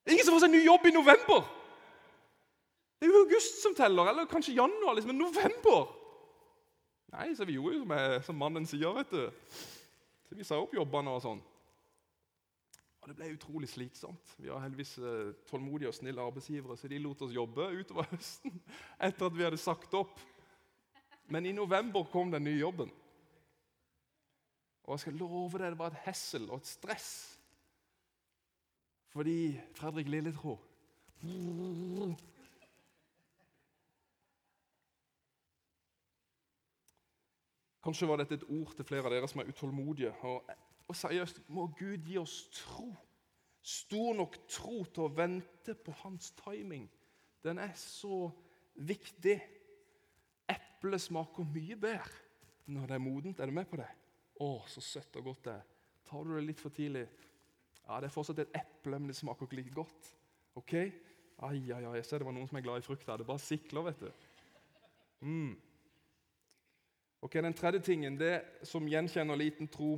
Ingen 0.06 0.22
som 0.22 0.36
får 0.36 0.44
seg 0.46 0.54
ny 0.54 0.62
jobb 0.62 0.86
i 0.86 0.94
november! 0.94 1.42
Det 2.96 3.08
er 3.08 3.10
jo 3.10 3.24
august 3.26 3.58
som 3.60 3.74
teller, 3.74 4.12
eller 4.12 4.30
kanskje 4.30 4.54
januar. 4.54 4.94
liksom, 4.94 5.10
Men 5.10 5.24
november! 5.26 5.90
Nei, 7.16 7.34
så 7.34 7.44
vi 7.44 7.58
gjorde 7.58 7.74
jo 7.74 7.82
som, 7.82 7.98
jeg, 7.98 8.22
som 8.22 8.38
mannen 8.38 8.66
sier, 8.70 8.94
vet 8.94 9.10
du. 9.10 9.50
Så 10.30 10.38
Vi 10.38 10.46
sa 10.46 10.62
opp 10.62 10.74
jobbene 10.74 11.10
og 11.10 11.22
sånn. 11.26 11.42
Og 13.06 13.12
Det 13.12 13.20
ble 13.20 13.34
utrolig 13.36 13.68
slitsomt. 13.70 14.32
Vi 14.42 14.48
var 14.50 14.64
heldigvis 14.64 14.96
eh, 14.98 15.28
tålmodige 15.46 15.92
og 15.92 15.94
snille 15.94 16.22
arbeidsgivere, 16.22 16.74
så 16.76 16.88
de 16.90 16.98
lot 16.98 17.20
oss 17.22 17.34
jobbe 17.34 17.68
utover 17.78 18.08
høsten 18.10 18.56
etter 19.08 19.28
at 19.28 19.36
vi 19.36 19.44
hadde 19.46 19.60
sagt 19.62 19.94
opp. 19.94 20.18
Men 21.30 21.46
i 21.46 21.52
november 21.54 22.02
kom 22.10 22.34
den 22.34 22.42
nye 22.48 22.58
jobben. 22.58 22.90
Og 24.82 24.96
jeg 24.96 25.04
skal 25.04 25.18
love 25.22 25.58
deg, 25.58 25.70
det 25.70 25.78
var 25.78 25.94
et 25.94 26.02
hessel 26.08 26.50
og 26.50 26.58
et 26.58 26.66
stress. 26.66 27.08
Fordi 29.14 29.54
Fredrik 29.78 30.10
Lilletro 30.10 30.58
Kanskje 37.86 38.10
var 38.10 38.18
dette 38.18 38.34
et 38.34 38.50
ord 38.50 38.74
til 38.74 38.86
flere 38.86 39.06
av 39.06 39.14
dere 39.14 39.30
som 39.30 39.40
er 39.40 39.54
utålmodige. 39.54 40.10
og 40.26 40.50
og 40.88 40.96
seriøst, 40.96 41.42
må 41.48 41.66
Gud 41.78 42.06
gi 42.06 42.18
oss 42.20 42.46
tro. 42.54 42.92
Stor 43.66 44.14
nok 44.14 44.36
tro 44.48 44.84
til 44.84 45.06
å 45.06 45.12
vente 45.12 45.74
på 45.74 45.94
hans 46.04 46.30
timing. 46.38 46.86
Den 47.42 47.58
er 47.58 47.72
så 47.78 48.28
viktig. 48.78 49.40
Eplet 50.50 51.02
smaker 51.02 51.48
mye 51.50 51.78
bedre 51.80 52.70
når 52.70 52.86
det 52.86 52.98
er 52.98 53.02
modent. 53.02 53.40
Er 53.40 53.50
du 53.50 53.56
med 53.56 53.66
på 53.70 53.80
det? 53.80 53.88
Å, 54.42 54.50
så 54.70 54.82
søtt 54.84 55.18
og 55.18 55.32
godt 55.32 55.44
det 55.48 55.56
er. 55.56 55.66
Tar 56.06 56.22
du 56.26 56.36
det 56.36 56.44
litt 56.46 56.62
for 56.62 56.74
tidlig 56.74 57.06
Ja, 57.86 57.98
Det 57.98 58.08
er 58.08 58.14
fortsatt 58.14 58.42
et 58.42 58.54
eple, 58.58 58.98
men 58.98 59.10
det 59.10 59.18
smaker 59.18 59.46
ikke 59.46 59.58
like 59.58 59.74
godt. 59.74 60.10
Ok? 60.58 60.74
Ai, 61.46 61.58
ai, 61.70 61.82
ai, 61.82 61.96
jeg 61.98 62.06
ser 62.06 62.22
det 62.22 62.26
var 62.28 62.34
noen 62.34 62.48
som 62.48 62.58
er 62.58 62.64
glad 62.64 62.80
i 62.80 62.86
frukt 62.86 63.06
her. 63.06 63.18
Det 63.20 63.28
bare 63.28 63.42
sikler, 63.42 63.86
vet 63.90 64.02
du. 64.06 64.26
Mm. 65.26 65.54
Ok, 67.26 67.34
Den 67.42 67.54
tredje 67.54 67.80
tingen, 67.80 68.18
det 68.18 68.44
som 68.62 68.86
gjenkjenner 68.86 69.38
liten 69.38 69.68
tro 69.68 69.96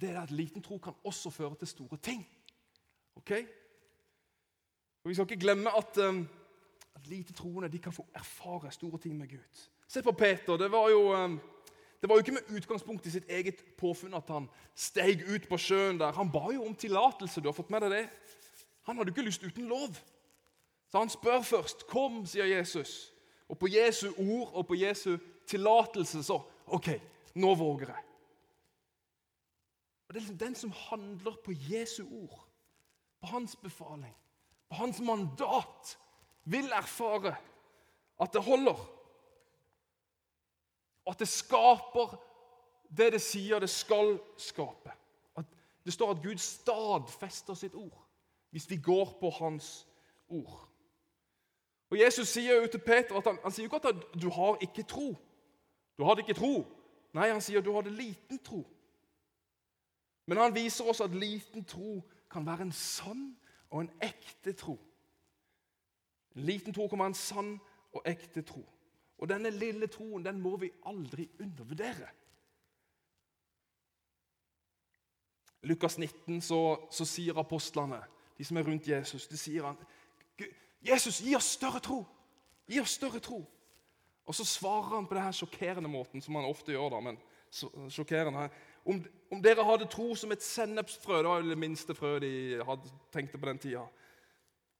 det 0.00 0.10
er 0.10 0.20
at 0.20 0.30
liten 0.30 0.62
tro 0.62 0.78
kan 0.78 0.94
også 1.04 1.30
føre 1.30 1.54
til 1.58 1.68
store 1.68 1.96
ting. 1.96 2.28
Ok? 3.16 3.30
Og 5.04 5.08
Vi 5.08 5.14
skal 5.14 5.30
ikke 5.30 5.40
glemme 5.40 5.76
at, 5.76 5.98
um, 5.98 6.28
at 6.94 7.06
lite 7.06 7.32
troende 7.32 7.68
de 7.68 7.78
kan 7.78 7.92
få 7.92 8.06
erfare 8.14 8.72
store 8.72 8.98
ting 8.98 9.18
med 9.18 9.28
Gud. 9.28 9.68
Se 9.88 10.02
på 10.02 10.12
Peter. 10.12 10.56
Det 10.56 10.70
var 10.72 10.88
jo, 10.88 11.24
um, 11.24 11.40
det 12.00 12.08
var 12.08 12.14
jo 12.14 12.18
ikke 12.18 12.32
med 12.32 12.56
utgangspunkt 12.56 13.06
i 13.06 13.10
sitt 13.10 13.24
eget 13.28 13.64
påfunn 13.78 14.14
at 14.14 14.28
han 14.28 14.48
steg 14.74 15.22
ut 15.34 15.48
på 15.48 15.56
sjøen 15.56 16.00
der. 16.00 16.12
Han 16.12 16.32
ba 16.32 16.50
jo 16.54 16.64
om 16.64 16.74
tillatelse. 16.74 17.40
Du 17.40 17.48
har 17.48 17.56
fått 17.56 17.70
med 17.70 17.80
deg 17.80 17.90
det? 17.90 18.08
Han 18.82 18.96
hadde 18.96 19.10
ikke 19.10 19.22
lyst 19.22 19.42
uten 19.42 19.68
lov. 19.68 19.96
Så 20.88 20.98
han 20.98 21.08
spør 21.08 21.40
først. 21.40 21.86
'Kom', 21.86 22.26
sier 22.26 22.44
Jesus. 22.44 23.12
Og 23.48 23.58
på 23.58 23.66
Jesu 23.66 24.12
ord 24.18 24.50
og 24.52 24.66
på 24.66 24.74
Jesu 24.74 25.18
tillatelse 25.46 26.22
så 26.22 26.40
OK, 26.66 26.88
nå 27.34 27.54
våger 27.54 27.86
jeg. 27.86 28.07
Og 30.08 30.14
Det 30.14 30.16
er 30.16 30.20
liksom 30.20 30.38
den 30.38 30.54
som 30.54 30.72
handler 30.72 31.36
på 31.44 31.52
Jesu 31.52 32.04
ord, 32.10 32.48
på 33.20 33.26
hans 33.26 33.56
befaling, 33.56 34.16
på 34.68 34.74
hans 34.74 35.00
mandat, 35.00 35.98
vil 36.44 36.70
erfare 36.72 37.36
at 38.20 38.32
det 38.32 38.42
holder. 38.42 38.78
Og 41.04 41.10
at 41.12 41.18
det 41.18 41.28
skaper 41.28 42.16
det 42.96 43.12
det 43.12 43.20
sier 43.20 43.60
det 43.60 43.70
skal 43.70 44.18
skape. 44.40 44.92
At 45.36 45.44
det 45.84 45.92
står 45.92 46.10
at 46.10 46.22
Gud 46.22 46.38
stadfester 46.38 47.54
sitt 47.54 47.74
ord 47.74 48.04
hvis 48.50 48.70
vi 48.70 48.76
går 48.76 49.18
på 49.20 49.30
hans 49.30 49.86
ord. 50.28 50.68
Og 51.90 51.98
Jesus 52.00 52.28
sier 52.28 52.62
jo 52.62 52.66
til 52.66 52.80
Peter 52.80 53.16
at 53.16 53.26
han, 53.26 53.38
han 53.42 53.52
sier 53.52 53.66
jo 53.66 53.76
ikke 53.76 53.88
at 53.88 54.22
du 54.22 54.30
har 54.32 54.56
ikke 54.64 54.82
tro. 54.88 55.12
Du 55.98 56.04
hadde 56.04 56.24
ikke 56.24 56.36
tro. 56.38 56.64
Nei, 57.12 57.28
han 57.28 57.42
sier 57.44 57.60
du 57.60 57.74
hadde 57.74 57.92
liten 57.92 58.40
tro. 58.44 58.62
Men 60.28 60.42
han 60.42 60.54
viser 60.54 60.84
oss 60.84 61.00
at 61.00 61.14
liten 61.16 61.64
tro 61.64 62.02
kan 62.30 62.44
være 62.46 62.68
en 62.68 62.74
sann 62.76 63.30
og 63.70 63.80
en 63.80 63.90
ekte 64.04 64.52
tro. 64.52 64.74
En 66.36 66.44
liten 66.44 66.74
tro 66.76 66.84
kan 66.88 67.00
være 67.00 67.14
en 67.14 67.16
sann 67.16 67.54
og 67.96 68.04
ekte 68.06 68.42
tro. 68.44 68.60
Og 69.18 69.30
denne 69.30 69.50
lille 69.50 69.88
troen 69.88 70.26
den 70.26 70.40
må 70.40 70.56
vi 70.60 70.68
aldri 70.86 71.30
undervurdere. 71.40 72.10
Lukas 75.62 75.98
19 75.98 76.42
så, 76.44 76.60
så 76.92 77.08
sier 77.08 77.40
apostlene, 77.40 77.98
de 78.38 78.44
som 78.44 78.60
er 78.60 78.68
rundt 78.68 78.88
Jesus, 78.88 79.26
de 79.26 79.36
sier 79.36 79.64
han, 79.66 79.80
'Jesus, 80.84 81.18
gi 81.18 81.34
oss 81.34 81.56
større 81.56 81.80
tro!' 81.82 82.04
Gi 82.68 82.78
oss 82.80 82.94
større 83.00 83.18
tro. 83.18 83.40
Og 84.28 84.34
så 84.34 84.44
svarer 84.44 84.94
han 84.94 85.06
på 85.08 85.16
denne 85.16 85.32
sjokkerende 85.32 85.88
måten, 85.88 86.22
som 86.22 86.36
han 86.36 86.44
ofte 86.44 86.72
gjør. 86.72 86.90
da, 86.92 87.00
men 87.00 87.18
sjokkerende 87.90 88.44
her 88.44 88.50
om, 88.88 89.02
om, 89.30 89.42
dere 89.44 89.64
hadde 89.64 89.86
tro 89.92 90.14
som 90.16 90.32
et 90.32 90.42
sennepsfrø 90.42 91.20
Det 91.20 91.28
var 91.28 91.42
jo 91.42 91.50
det 91.50 91.60
minste 91.60 91.94
frøet 91.94 92.24
de 92.24 92.32
hadde 92.64 92.90
tenkte 93.12 93.38
på 93.38 93.48
den 93.50 93.60
tida. 93.62 93.84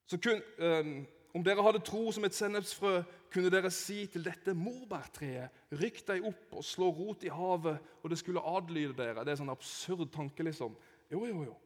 Kun, 0.09 0.43
um, 0.65 0.93
om 1.37 1.45
dere 1.45 1.63
hadde 1.63 1.85
tro 1.85 2.09
som 2.13 2.25
et 2.25 2.35
sennepsfrø, 2.35 3.03
kunne 3.33 3.53
dere 3.53 3.71
si 3.71 4.07
til 4.09 4.25
dette 4.25 4.55
morbærtreet 4.57 5.77
Rykk 5.77 6.01
deg 6.09 6.25
opp 6.31 6.57
og 6.57 6.65
slå 6.65 6.89
rot 6.89 7.27
i 7.29 7.33
havet, 7.33 7.79
og 8.03 8.11
det 8.11 8.19
skulle 8.19 8.45
adlyde 8.57 8.97
dere. 8.97 9.25
Det 9.25 9.35
er 9.35 9.43
sånn 9.43 9.53
absurd 9.53 10.09
tanke, 10.15 10.47
liksom. 10.47 10.77
Jo, 11.13 11.27
jo, 11.29 11.45
jo. 11.51 11.57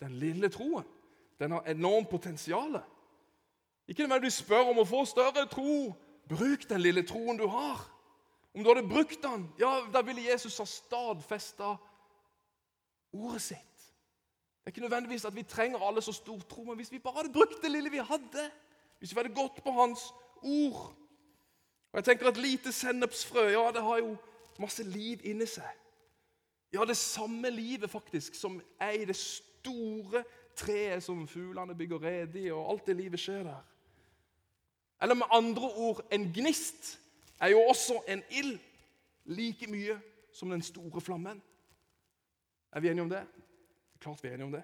Den 0.00 0.16
lille 0.20 0.48
troen 0.52 0.88
den 1.38 1.50
har 1.50 1.66
enormt 1.66 2.08
potensial. 2.08 2.78
Ikke 3.88 4.02
nødvendigvis 4.02 4.40
spør 4.44 4.70
om 4.70 4.80
å 4.80 4.86
få 4.88 5.02
større 5.04 5.44
tro. 5.50 5.92
Bruk 6.30 6.68
den 6.70 6.80
lille 6.80 7.02
troen 7.04 7.36
du 7.36 7.46
har. 7.50 7.82
Om 8.54 8.62
du 8.62 8.70
hadde 8.70 8.88
brukt 8.88 9.22
den, 9.22 9.48
ja, 9.58 9.80
da 9.92 10.02
ville 10.06 10.22
Jesus 10.30 10.58
ha 10.58 10.64
stadfesta 10.64 11.74
ordet 13.12 13.42
sitt. 13.42 13.70
Det 14.64 14.70
er 14.70 14.72
ikke 14.72 14.80
nødvendigvis 14.80 15.24
at 15.24 15.34
vi 15.36 15.42
trenger 15.42 15.82
alle 15.82 16.02
så 16.02 16.12
stor 16.12 16.38
tro, 16.48 16.64
men 16.64 16.76
hvis 16.76 16.92
vi 16.92 16.98
bare 16.98 17.14
hadde 17.14 17.32
brukt 17.32 17.62
det 17.62 17.70
lille 17.70 17.90
vi 17.90 17.98
hadde, 17.98 18.50
Hvis 18.98 19.10
vi 19.10 19.18
hadde 19.20 19.34
gått 19.34 19.58
på 19.64 19.70
hans 19.70 20.00
ord 20.42 20.94
Og 21.92 21.94
jeg 21.94 22.04
tenker 22.04 22.28
Et 22.28 22.36
lite 22.36 22.72
sennepsfrø 22.72 23.48
ja, 23.50 23.70
det 23.74 23.82
har 23.82 23.98
jo 23.98 24.16
masse 24.58 24.82
liv 24.82 25.20
inni 25.24 25.46
seg. 25.46 25.68
Ja, 26.72 26.84
det 26.84 26.96
samme 26.96 27.50
livet 27.50 27.90
faktisk 27.90 28.34
som 28.34 28.62
er 28.80 28.90
i 28.90 29.04
det 29.04 29.16
store 29.16 30.24
treet 30.56 31.02
som 31.02 31.26
fuglene 31.28 31.74
bygger 31.74 32.02
rede 32.02 32.40
i, 32.40 32.50
og 32.50 32.70
alt 32.70 32.86
det 32.86 32.96
livet 32.96 33.20
skjer 33.20 33.42
der. 33.42 33.62
Eller 35.02 35.14
med 35.14 35.26
andre 35.30 35.70
ord 35.70 36.04
en 36.12 36.32
gnist 36.32 36.98
er 37.40 37.52
jo 37.52 37.60
også 37.60 38.00
en 38.08 38.22
ild 38.30 38.58
like 39.24 39.66
mye 39.70 39.96
som 40.32 40.50
den 40.50 40.62
store 40.62 41.00
flammen. 41.00 41.42
Er 42.72 42.80
vi 42.80 42.88
enige 42.88 43.02
om 43.02 43.10
det? 43.10 43.26
Klart 44.00 44.22
vi 44.22 44.28
er 44.28 44.34
enige 44.34 44.46
om 44.46 44.52
det. 44.52 44.62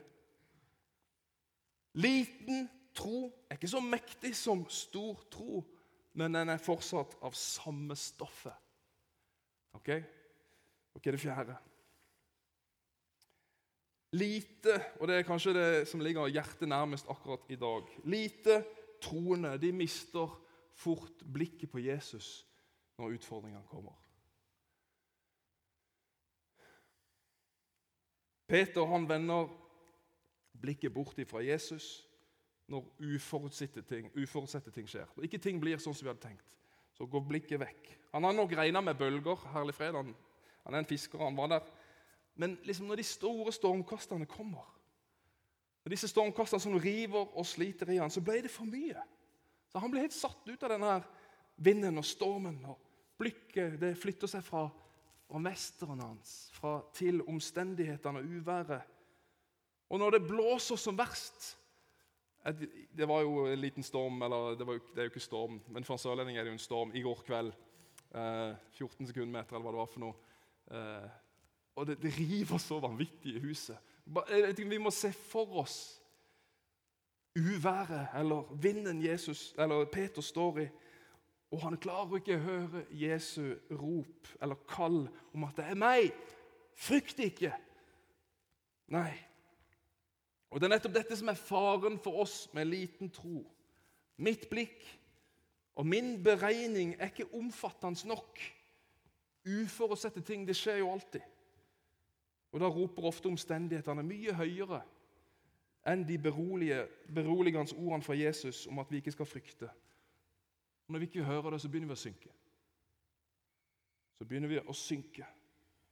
Liten 1.94 2.68
tro 2.94 3.46
er 3.50 3.58
ikke 3.58 3.70
så 3.70 3.80
mektig 3.80 4.34
som 4.36 4.64
stor 4.70 5.22
tro, 5.30 5.64
men 6.12 6.34
den 6.34 6.50
er 6.50 6.62
fortsatt 6.62 7.16
av 7.22 7.34
samme 7.38 7.96
stoffet. 7.96 8.54
Ok? 9.78 9.90
Ok, 10.94 11.04
det 11.04 11.20
fjerde. 11.20 11.56
Lite, 14.12 14.74
og 14.98 15.06
det 15.06 15.20
er 15.20 15.26
kanskje 15.26 15.54
det 15.54 15.88
som 15.88 16.02
ligger 16.02 16.26
hjertet 16.26 16.66
nærmest 16.68 17.06
akkurat 17.06 17.44
i 17.46 17.54
dag 17.54 17.86
Lite 18.10 18.56
troende 18.98 19.52
de 19.62 19.70
mister 19.72 20.32
fort 20.74 21.22
blikket 21.22 21.70
på 21.70 21.78
Jesus 21.78 22.40
når 23.00 23.16
utfordringene 23.16 23.66
kommer. 23.70 23.96
Peter 28.50 28.86
han 28.90 29.06
vender 29.08 29.50
blikket 30.60 30.94
bort 30.94 31.20
fra 31.30 31.42
Jesus 31.44 32.06
når 32.70 32.86
uforutsette 32.98 33.82
ting, 33.82 34.10
uforutsette 34.14 34.70
ting 34.74 34.88
skjer. 34.90 35.08
Når 35.16 35.26
ikke 35.26 35.42
ting 35.42 35.60
blir 35.62 35.78
sånn 35.82 35.94
som 35.94 36.06
vi 36.06 36.10
hadde 36.10 36.22
tenkt, 36.22 36.56
så 36.94 37.06
går 37.06 37.24
blikket 37.26 37.62
vekk. 37.62 37.88
Han 38.12 38.26
har 38.26 38.34
nok 38.34 38.52
regna 38.58 38.82
med 38.82 38.98
bølger. 38.98 39.46
Herlig 39.54 39.74
fred, 39.74 39.96
han, 39.96 40.12
han 40.64 40.74
er 40.74 40.82
en 40.82 40.90
fisker, 40.90 41.22
han 41.22 41.38
var 41.38 41.50
der. 41.54 41.70
Men 42.38 42.58
liksom 42.66 42.90
når 42.90 43.00
de 43.00 43.06
store 43.06 43.54
stormkastene 43.54 44.28
kommer, 44.30 44.66
når 45.84 45.94
disse 45.94 46.10
stormkastene 46.12 46.62
som 46.62 46.76
river 46.78 47.30
og 47.38 47.46
sliter 47.48 47.90
i 47.90 47.98
han, 47.98 48.12
så 48.12 48.22
ble 48.22 48.42
det 48.44 48.52
for 48.52 48.68
mye. 48.68 49.02
Så 49.70 49.78
Han 49.78 49.90
ble 49.90 50.02
helt 50.02 50.14
satt 50.14 50.46
ut 50.46 50.62
av 50.66 50.74
denne 50.74 50.94
vinden 51.56 51.98
og 51.98 52.04
stormen. 52.04 52.58
og 52.66 52.89
Blikket 53.20 53.76
det 53.80 53.94
flytter 54.00 54.30
seg 54.30 54.44
fra, 54.44 54.64
fra 55.28 55.40
mesteren 55.42 56.00
hans, 56.02 56.34
fra, 56.56 56.78
til 56.96 57.20
omstendighetene 57.28 58.22
og 58.22 58.36
uværet. 58.38 58.96
Og 59.90 60.00
når 60.00 60.16
det 60.16 60.28
blåser 60.28 60.78
som 60.78 60.98
verst 60.98 61.56
Det 62.96 63.04
var 63.08 63.20
jo 63.20 63.44
en 63.50 63.60
liten 63.60 63.84
storm, 63.84 64.22
eller 64.22 64.54
det, 64.56 64.64
jo, 64.64 64.78
det 64.94 65.02
er 65.02 65.08
jo 65.08 65.12
ikke 65.12 65.20
storm, 65.20 65.58
men 65.68 65.84
for 65.84 65.94
en 65.94 66.00
sørlending 66.00 66.38
er 66.38 66.46
det 66.46 66.54
jo 66.54 66.56
en 66.56 66.62
storm 66.62 66.94
i 66.96 67.02
går 67.04 67.18
kveld. 67.26 67.50
Eh, 68.16 68.54
14 68.78 69.10
sekundmeter, 69.10 69.54
eller 69.54 69.66
hva 69.66 69.74
det 69.74 69.80
var 69.82 69.90
for 69.92 70.02
noe. 70.06 70.30
Eh, 70.72 71.10
og 71.76 71.86
det, 71.86 71.98
det, 72.00 72.14
river 72.16 72.58
så 72.58 72.78
vanvittig 72.80 73.36
i 73.36 73.42
huset. 73.44 73.76
Vi 74.56 74.78
må 74.80 74.90
se 74.90 75.12
for 75.12 75.60
oss 75.60 76.00
uværet 77.36 78.16
eller 78.18 78.48
vinden 78.62 79.02
Jesus, 79.04 79.54
eller 79.58 79.84
Peter 79.84 80.22
står 80.22 80.58
i. 80.64 80.68
Og 81.50 81.62
han 81.64 81.78
klarer 81.82 82.20
ikke 82.20 82.36
å 82.38 82.44
høre 82.44 82.84
Jesu 82.94 83.56
rop 83.74 84.28
eller 84.42 84.58
kall 84.70 85.08
om 85.34 85.44
at 85.44 85.56
'det 85.56 85.64
er 85.64 85.74
meg'. 85.74 86.12
Frykt 86.74 87.18
ikke. 87.18 87.52
Nei. 88.88 89.12
Og 90.50 90.60
Det 90.60 90.66
er 90.66 90.74
nettopp 90.76 90.94
dette 90.94 91.16
som 91.16 91.28
er 91.28 91.34
faren 91.34 91.98
for 91.98 92.22
oss 92.22 92.48
med 92.54 92.66
liten 92.66 93.10
tro. 93.10 93.44
Mitt 94.16 94.48
blikk 94.50 95.00
og 95.74 95.86
min 95.86 96.22
beregning 96.22 96.96
er 96.98 97.04
ikke 97.06 97.34
omfattende 97.34 98.08
nok. 98.08 98.40
Uforutsette 99.46 100.20
ting 100.20 100.46
det 100.48 100.56
skjer 100.56 100.76
jo 100.82 100.92
alltid. 100.92 101.22
Og 102.52 102.60
Da 102.60 102.66
roper 102.66 103.02
ofte 103.02 103.30
omstendighetene 103.30 104.02
mye 104.02 104.34
høyere 104.34 104.82
enn 105.86 106.02
de 106.04 106.18
beroligende 106.18 107.76
ordene 107.78 108.02
fra 108.02 108.14
Jesus 108.14 108.66
om 108.66 108.78
at 108.78 108.90
vi 108.90 108.96
ikke 109.00 109.12
skal 109.12 109.26
frykte. 109.26 109.70
Og 110.90 110.92
Når 110.92 110.98
vi 110.98 111.06
ikke 111.06 111.24
hører 111.24 111.50
det, 111.50 111.60
så 111.60 111.68
begynner 111.68 111.86
vi 111.86 111.94
å 111.94 112.02
synke. 112.02 112.30
Så 114.18 114.24
begynner 114.26 114.50
vi 114.50 114.56
å 114.58 114.74
synke. 114.74 115.26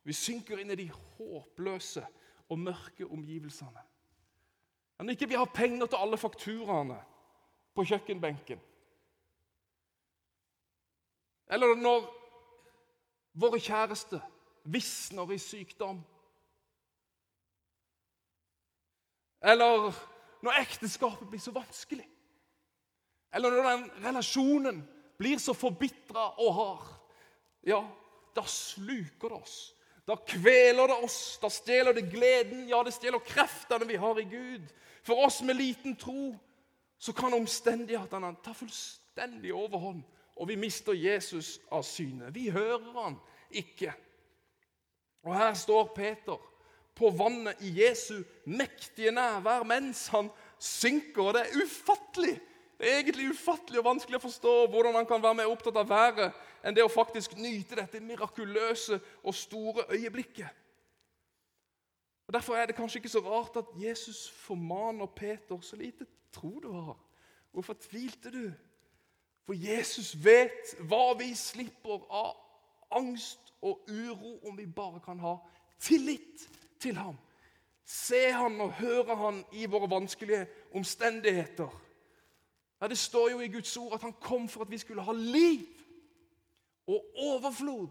Vi 0.03 0.17
synker 0.19 0.59
inn 0.59 0.75
i 0.75 0.77
de 0.81 0.87
håpløse 0.91 2.03
og 2.51 2.59
mørke 2.59 3.07
omgivelsene. 3.07 3.85
Når 4.99 5.15
ikke 5.15 5.29
vi 5.31 5.39
har 5.39 5.53
penger 5.55 5.87
til 5.87 6.03
alle 6.03 6.19
fakturaene 6.19 6.99
på 7.79 7.87
kjøkkenbenken. 7.93 8.67
Eller 11.47 11.79
når 11.79 12.11
våre 13.39 13.63
kjæreste 13.63 14.19
visner 14.67 15.31
i 15.31 15.39
sykdom. 15.39 16.03
Eller 19.47 19.93
når 20.43 20.63
ekteskapet 20.67 21.31
blir 21.31 21.47
så 21.47 21.55
vanskelig. 21.55 22.11
Eller 23.35 23.51
når 23.51 23.71
den 23.71 23.91
relasjonen 24.05 24.83
blir 25.19 25.41
så 25.43 25.55
forbitra 25.57 26.31
og 26.41 26.55
hard. 26.55 26.87
Ja, 27.67 27.83
da 28.37 28.45
sluker 28.49 29.33
det 29.33 29.41
oss. 29.43 29.57
Da 30.09 30.17
kveler 30.17 30.89
det 30.89 30.99
oss. 31.05 31.39
Da 31.43 31.51
stjeler 31.53 31.93
det 31.93 32.09
gleden. 32.13 32.69
Ja, 32.71 32.83
det 32.85 32.95
stjeler 32.97 33.25
kreftene 33.25 33.89
vi 33.89 33.99
har 34.01 34.21
i 34.21 34.29
Gud. 34.29 34.69
For 35.05 35.25
oss 35.27 35.43
med 35.43 35.59
liten 35.59 35.97
tro 35.97 36.33
så 36.99 37.13
kan 37.15 37.35
omstendighetene 37.37 38.33
ta 38.43 38.53
fullstendig 38.57 39.53
overhånd, 39.55 40.01
og 40.35 40.49
vi 40.51 40.57
mister 40.59 40.97
Jesus 40.99 41.61
av 41.71 41.85
syne. 41.87 42.33
Vi 42.35 42.49
hører 42.51 42.91
han 42.97 43.19
ikke. 43.51 43.93
Og 45.23 45.35
her 45.37 45.55
står 45.55 45.93
Peter 45.95 46.41
på 46.99 47.11
vannet 47.15 47.63
i 47.63 47.71
Jesu 47.79 48.25
mektige 48.51 49.13
nærvær 49.15 49.63
mens 49.67 50.09
han 50.11 50.31
synker. 50.59 51.23
Og 51.23 51.35
det 51.37 51.45
er 51.47 51.63
ufattelig 51.63 52.35
det 52.79 52.87
er 52.87 53.01
egentlig 53.01 53.31
ufattelig 53.31 53.81
og 53.81 53.89
vanskelig 53.89 54.21
å 54.21 54.23
forstå 54.23 54.53
hvordan 54.71 54.95
man 54.95 55.07
kan 55.07 55.23
være 55.23 55.41
mer 55.41 55.51
opptatt 55.51 55.77
av 55.81 55.89
været 55.91 56.37
enn 56.63 56.77
det 56.77 56.85
å 56.85 56.93
faktisk 56.93 57.35
nyte 57.39 57.81
dette 57.81 58.01
mirakuløse 58.01 59.01
og 59.23 59.35
store 59.35 59.89
øyeblikket. 59.91 60.49
Og 62.29 62.35
Derfor 62.35 62.55
er 62.55 62.67
det 62.67 62.77
kanskje 62.77 63.01
ikke 63.01 63.11
så 63.11 63.23
rart 63.25 63.57
at 63.57 63.75
Jesus 63.81 64.29
formaner 64.31 65.07
Peter 65.07 65.61
så 65.61 65.77
lite 65.77 66.07
tro 66.33 66.61
du 66.63 66.71
har. 66.71 66.99
Hvorfor 67.53 67.75
tvilte 67.75 68.31
du? 68.31 68.53
For 69.47 69.57
Jesus 69.57 70.13
vet 70.25 70.77
hva 70.87 71.17
vi 71.19 71.33
slipper 71.35 72.05
av 72.13 72.37
angst 72.95 73.55
og 73.65 73.89
uro 73.89 74.37
om 74.47 74.59
vi 74.59 74.67
bare 74.67 75.01
kan 75.01 75.19
ha 75.19 75.39
tillit 75.81 76.47
til 76.79 77.01
ham. 77.01 77.17
Se 77.85 78.29
han 78.31 78.61
og 78.61 78.77
høre 78.77 79.17
han 79.17 79.43
i 79.57 79.67
våre 79.67 79.89
vanskelige 79.91 80.47
omstendigheter. 80.77 81.88
Ja, 82.81 82.89
Det 82.89 82.99
står 82.99 83.31
jo 83.31 83.41
i 83.41 83.49
Guds 83.49 83.77
ord 83.77 83.95
at 83.95 84.03
han 84.03 84.13
kom 84.13 84.49
for 84.49 84.63
at 84.63 84.71
vi 84.71 84.79
skulle 84.79 85.03
ha 85.03 85.13
liv 85.13 85.67
og 86.87 87.05
overflod. 87.17 87.89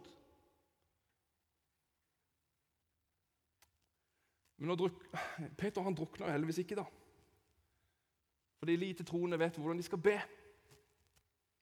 Men 4.57 4.77
druk... 4.77 4.93
Peter 5.57 5.81
han 5.81 5.95
drukna 5.95 6.25
jo 6.25 6.31
heldigvis 6.31 6.57
ikke, 6.57 6.75
da. 6.75 6.85
Fordi 8.57 8.75
lite 8.75 9.03
troende 9.03 9.39
vet 9.39 9.57
hvordan 9.57 9.77
de 9.77 9.83
skal 9.83 10.01
be. 10.01 10.17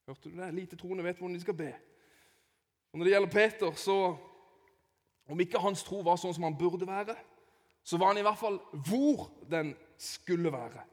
Hørte 0.07 0.29
du 0.29 0.37
det? 0.37 0.53
Lite 0.53 0.75
troende 0.79 1.03
vet 1.03 1.17
hvordan 1.17 1.35
de 1.35 1.41
skal 1.41 1.57
be. 1.57 1.73
Og 2.91 2.97
Når 2.97 3.05
det 3.05 3.11
gjelder 3.11 3.31
Peter, 3.31 3.71
så 3.71 4.17
Om 5.27 5.39
ikke 5.39 5.59
hans 5.59 5.81
tro 5.83 6.03
var 6.05 6.19
sånn 6.21 6.35
som 6.37 6.43
han 6.45 6.57
burde 6.57 6.85
være, 6.85 7.15
så 7.81 7.97
var 7.97 8.11
han 8.11 8.19
i 8.21 8.21
hvert 8.21 8.37
fall 8.37 8.59
hvor 8.85 9.31
den 9.49 9.71
skulle 9.97 10.51
være. 10.53 10.83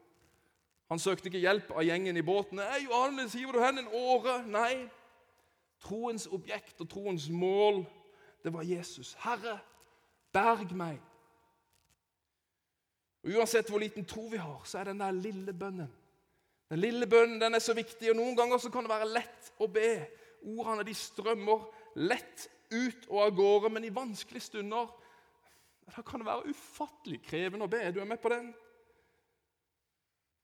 Han 0.93 1.01
søkte 1.01 1.31
ikke 1.31 1.41
hjelp 1.41 1.71
av 1.73 1.87
gjengen 1.89 2.17
i 2.21 2.23
båten. 2.23 2.59
'Nei, 2.61 2.83
'Johannes, 2.85 3.33
hiver 3.33 3.57
du 3.57 3.63
hen 3.63 3.79
en 3.81 3.89
åre?' 3.89 4.43
Nei. 4.45 4.91
Troens 5.81 6.27
objekt 6.29 6.81
og 6.85 6.91
troens 6.93 7.31
mål, 7.33 7.87
det 8.45 8.53
var 8.53 8.63
Jesus. 8.63 9.15
'Herre, 9.15 9.59
berg 10.33 10.75
meg.' 10.77 11.01
Og 13.25 13.31
Uansett 13.39 13.71
hvor 13.71 13.81
liten 13.81 14.05
tro 14.05 14.27
vi 14.29 14.37
har, 14.37 14.61
så 14.65 14.79
er 14.79 14.91
den 14.91 15.01
der 15.01 15.17
lille 15.17 15.53
bønnen 15.53 15.89
Den 16.69 16.81
lille 16.81 17.07
bønnen 17.07 17.41
den 17.41 17.55
er 17.55 17.65
så 17.65 17.75
viktig, 17.75 18.11
og 18.11 18.17
noen 18.17 18.37
ganger 18.37 18.59
så 18.59 18.71
kan 18.71 18.85
det 18.85 18.93
være 18.93 19.09
lett 19.13 19.53
å 19.61 19.67
be. 19.69 20.07
Ordene 20.45 20.85
de 20.85 20.95
strømmer 20.95 21.65
lett 21.97 22.49
ut 22.73 23.09
og 23.09 23.23
av 23.23 23.35
gårde, 23.37 23.71
men 23.71 23.85
i 23.85 23.95
vanskelige 23.95 24.45
stunder 24.45 24.93
da 25.97 26.03
kan 26.03 26.21
det 26.21 26.27
være 26.27 26.53
ufattelig 26.53 27.23
krevende 27.25 27.65
å 27.65 27.73
be. 27.73 27.81
Du 27.93 28.01
er 28.01 28.09
med 28.09 28.21
på 28.21 28.29
den? 28.33 28.53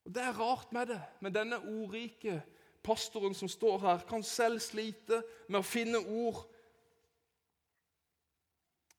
Og 0.09 0.15
Det 0.15 0.23
er 0.23 0.41
rart 0.41 0.73
med 0.73 0.87
det, 0.87 1.01
men 1.21 1.35
denne 1.35 1.59
ordrike 1.59 2.43
pastoren 2.83 3.35
som 3.35 3.49
står 3.49 3.79
her, 3.79 3.99
kan 4.09 4.23
selv 4.23 4.61
slite 4.65 5.23
med 5.49 5.61
å 5.61 5.67
finne 5.67 5.99
ord. 6.01 6.47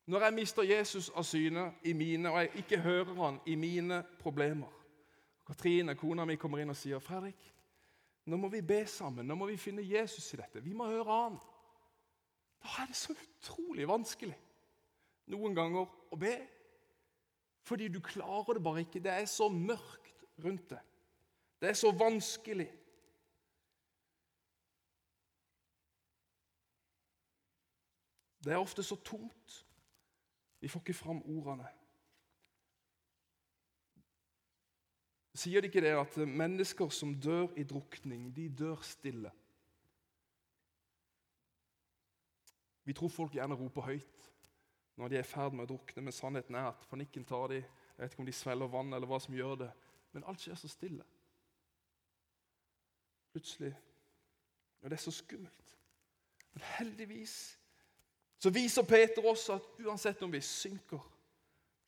Når 0.06 0.26
jeg 0.28 0.34
mister 0.34 0.67
Jesus 0.69 1.10
av 1.10 1.26
syne 1.26 1.72
i 1.82 1.93
mine, 1.93 2.30
og 2.30 2.43
jeg 2.43 2.52
ikke 2.62 2.78
hører 2.86 3.13
han 3.24 3.39
i 3.45 3.56
mine 3.56 4.04
problemer 4.19 4.76
Katrine, 5.48 5.95
kona 5.98 6.26
mi, 6.30 6.36
kommer 6.36 6.62
inn 6.62 6.69
og 6.69 6.78
sier, 6.78 7.00
'Fredrik, 7.00 7.56
Nå 8.26 8.38
må 8.38 8.48
vi 8.48 8.62
be 8.62 8.84
sammen. 8.86 9.26
Nå 9.26 9.36
må 9.36 9.48
vi 9.50 9.58
finne 9.58 9.82
Jesus 9.82 10.34
i 10.34 10.38
dette. 10.38 10.62
Vi 10.62 10.74
må 10.74 10.86
høre 10.86 11.12
han. 11.24 11.39
Da 12.62 12.84
er 12.84 12.86
det 12.86 12.95
så 12.95 13.13
utrolig 13.13 13.88
vanskelig 13.88 14.38
noen 15.26 15.56
ganger 15.56 15.88
å 16.12 16.19
be. 16.19 16.36
Fordi 17.65 17.88
du 17.88 18.00
klarer 18.00 18.54
det 18.54 18.63
bare 18.63 18.80
ikke. 18.80 19.00
Det 19.00 19.12
er 19.12 19.26
så 19.26 19.50
mørkt 19.50 20.13
rundt 20.43 20.69
deg. 20.69 20.86
Det 21.60 21.69
er 21.69 21.74
så 21.74 21.91
vanskelig. 21.91 22.69
Det 28.43 28.54
er 28.54 28.58
ofte 28.58 28.84
så 28.84 28.95
tomt. 28.95 29.65
Vi 30.60 30.67
får 30.67 30.80
ikke 30.80 30.93
fram 30.93 31.22
ordene. 31.24 31.67
Sier 35.39 35.62
de 35.62 35.69
ikke 35.69 35.84
det 35.84 35.95
at 35.95 36.17
mennesker 36.28 36.89
som 36.91 37.13
dør 37.15 37.54
i 37.56 37.63
drukning, 37.63 38.32
de 38.36 38.50
dør 38.50 38.82
stille? 38.84 39.32
Vi 42.84 42.93
tror 42.93 43.12
folk 43.13 43.36
gjerne 43.38 43.56
roper 43.56 43.82
høyt 43.91 44.32
når 45.00 45.08
de 45.08 45.15
er 45.15 45.24
i 45.24 45.28
ferd 45.30 45.54
med 45.56 45.63
å 45.63 45.69
drukne, 45.69 46.02
men 46.04 46.12
sannheten 46.12 46.58
er 46.60 46.74
at 46.74 46.82
panikken 46.91 47.24
tar 47.24 47.54
de. 47.54 47.62
Jeg 47.62 48.02
vet 48.02 48.12
ikke 48.12 48.19
om 48.19 48.28
de 48.28 48.34
svelger 48.36 48.72
vann, 48.74 48.89
eller 48.91 49.08
hva 49.08 49.19
som 49.24 49.36
gjør 49.38 49.54
det, 49.62 49.69
men 50.12 50.26
alt 50.28 50.43
skjer 50.43 50.58
så 50.60 50.67
stille. 50.67 51.06
Plutselig. 53.32 53.74
Og 54.82 54.89
det 54.89 54.98
er 54.98 55.02
så 55.02 55.12
skummelt. 55.12 55.78
Men 56.54 56.63
heldigvis 56.78 57.60
så 58.39 58.50
viser 58.50 58.88
Peter 58.88 59.26
også 59.26 59.54
at 59.60 59.86
uansett 59.86 60.22
om 60.24 60.32
vi 60.32 60.42
synker, 60.42 61.02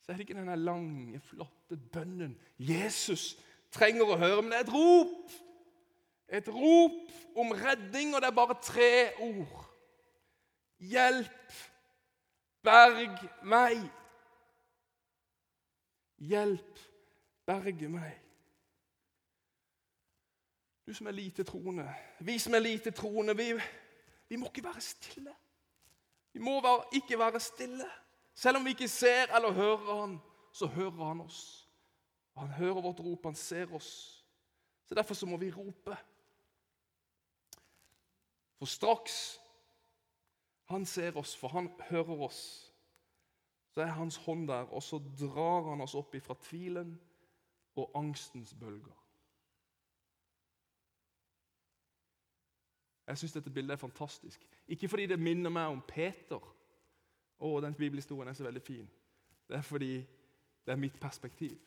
så 0.02 0.12
er 0.12 0.16
det 0.16 0.26
ikke 0.26 0.36
denne 0.36 0.56
lange, 0.56 1.20
flotte 1.20 1.78
bønnen 1.92 2.34
Jesus 2.58 3.38
trenger 3.72 4.10
å 4.10 4.18
høre, 4.20 4.42
men 4.42 4.52
det 4.52 4.58
er 4.60 4.66
et 4.66 4.74
rop. 4.74 5.36
Et 6.32 6.48
rop 6.48 7.36
om 7.36 7.52
redning, 7.56 8.14
og 8.14 8.22
det 8.22 8.28
er 8.30 8.36
bare 8.36 8.56
tre 8.64 8.92
ord. 9.20 9.66
Hjelp, 10.82 11.56
berg 12.64 13.20
meg. 13.48 13.82
Hjelp, 16.22 16.80
berge 17.46 17.88
meg. 17.92 18.21
Du 20.86 20.94
som 20.94 21.06
er 21.06 21.10
lite 21.10 21.44
troende, 21.44 21.94
vi 22.20 22.38
som 22.38 22.54
er 22.54 22.58
lite 22.58 22.90
troende, 22.90 23.36
vi, 23.36 23.52
vi 24.28 24.36
må 24.36 24.46
ikke 24.46 24.64
være 24.64 24.80
stille. 24.80 25.34
Vi 26.32 26.40
må 26.40 26.62
ikke 26.92 27.18
være 27.18 27.40
stille. 27.40 27.86
Selv 28.34 28.56
om 28.56 28.64
vi 28.64 28.70
ikke 28.70 28.88
ser 28.88 29.34
eller 29.36 29.52
hører 29.52 30.00
han, 30.00 30.18
så 30.52 30.66
hører 30.66 31.04
han 31.04 31.20
oss. 31.20 31.68
Han 32.36 32.48
hører 32.48 32.80
vårt 32.80 33.00
rop, 33.00 33.24
han 33.24 33.34
ser 33.34 33.74
oss. 33.74 34.24
Så 34.84 34.94
Derfor 34.94 35.14
så 35.14 35.26
må 35.26 35.36
vi 35.36 35.52
rope. 35.52 35.96
For 38.58 38.66
straks 38.66 39.40
han 40.64 40.86
ser 40.86 41.16
oss, 41.16 41.36
for 41.36 41.48
han 41.48 41.70
hører 41.80 42.20
oss, 42.22 42.72
så 43.70 43.80
er 43.80 43.86
hans 43.86 44.16
hånd 44.16 44.48
der, 44.48 44.62
og 44.72 44.82
så 44.82 45.00
drar 45.20 45.70
han 45.70 45.80
oss 45.80 45.94
opp 45.94 46.14
ifra 46.14 46.34
tvilen 46.42 47.00
og 47.76 47.90
angstens 47.94 48.54
bølger. 48.54 49.01
Jeg 53.06 53.18
syns 53.18 53.32
dette 53.32 53.50
bildet 53.50 53.74
er 53.74 53.80
fantastisk. 53.80 54.46
Ikke 54.68 54.88
fordi 54.88 55.06
det 55.06 55.18
minner 55.18 55.50
meg 55.50 55.74
om 55.74 55.82
Peter. 55.88 56.42
Å, 57.42 57.52
den 57.60 57.74
bibelhistorien 57.74 58.30
er 58.30 58.38
så 58.38 58.46
veldig 58.46 58.62
fin. 58.62 58.88
Det 59.48 59.58
er 59.58 59.66
fordi 59.66 59.94
det 60.62 60.72
er 60.72 60.78
mitt 60.80 60.98
perspektiv. 61.02 61.58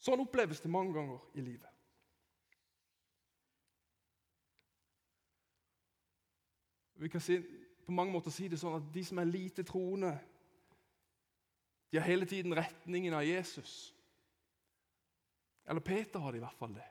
Sånn 0.00 0.22
oppleves 0.22 0.62
det 0.64 0.72
mange 0.72 0.94
ganger 0.96 1.26
i 1.36 1.44
livet. 1.44 1.74
Vi 6.98 7.10
kan 7.12 7.22
si, 7.22 7.36
på 7.86 7.92
mange 7.94 8.14
måter 8.14 8.32
si 8.34 8.48
det 8.50 8.58
sånn 8.58 8.80
at 8.80 8.88
de 8.94 9.04
som 9.06 9.20
er 9.20 9.28
lite 9.28 9.62
troende, 9.66 10.16
de 11.92 12.00
har 12.00 12.08
hele 12.08 12.26
tiden 12.28 12.56
retningen 12.56 13.14
av 13.14 13.26
Jesus. 13.26 13.74
Eller 15.68 15.84
Peter 15.84 16.24
har 16.24 16.32
det 16.32 16.40
i 16.40 16.46
hvert 16.46 16.58
fall 16.58 16.74
det. 16.74 16.88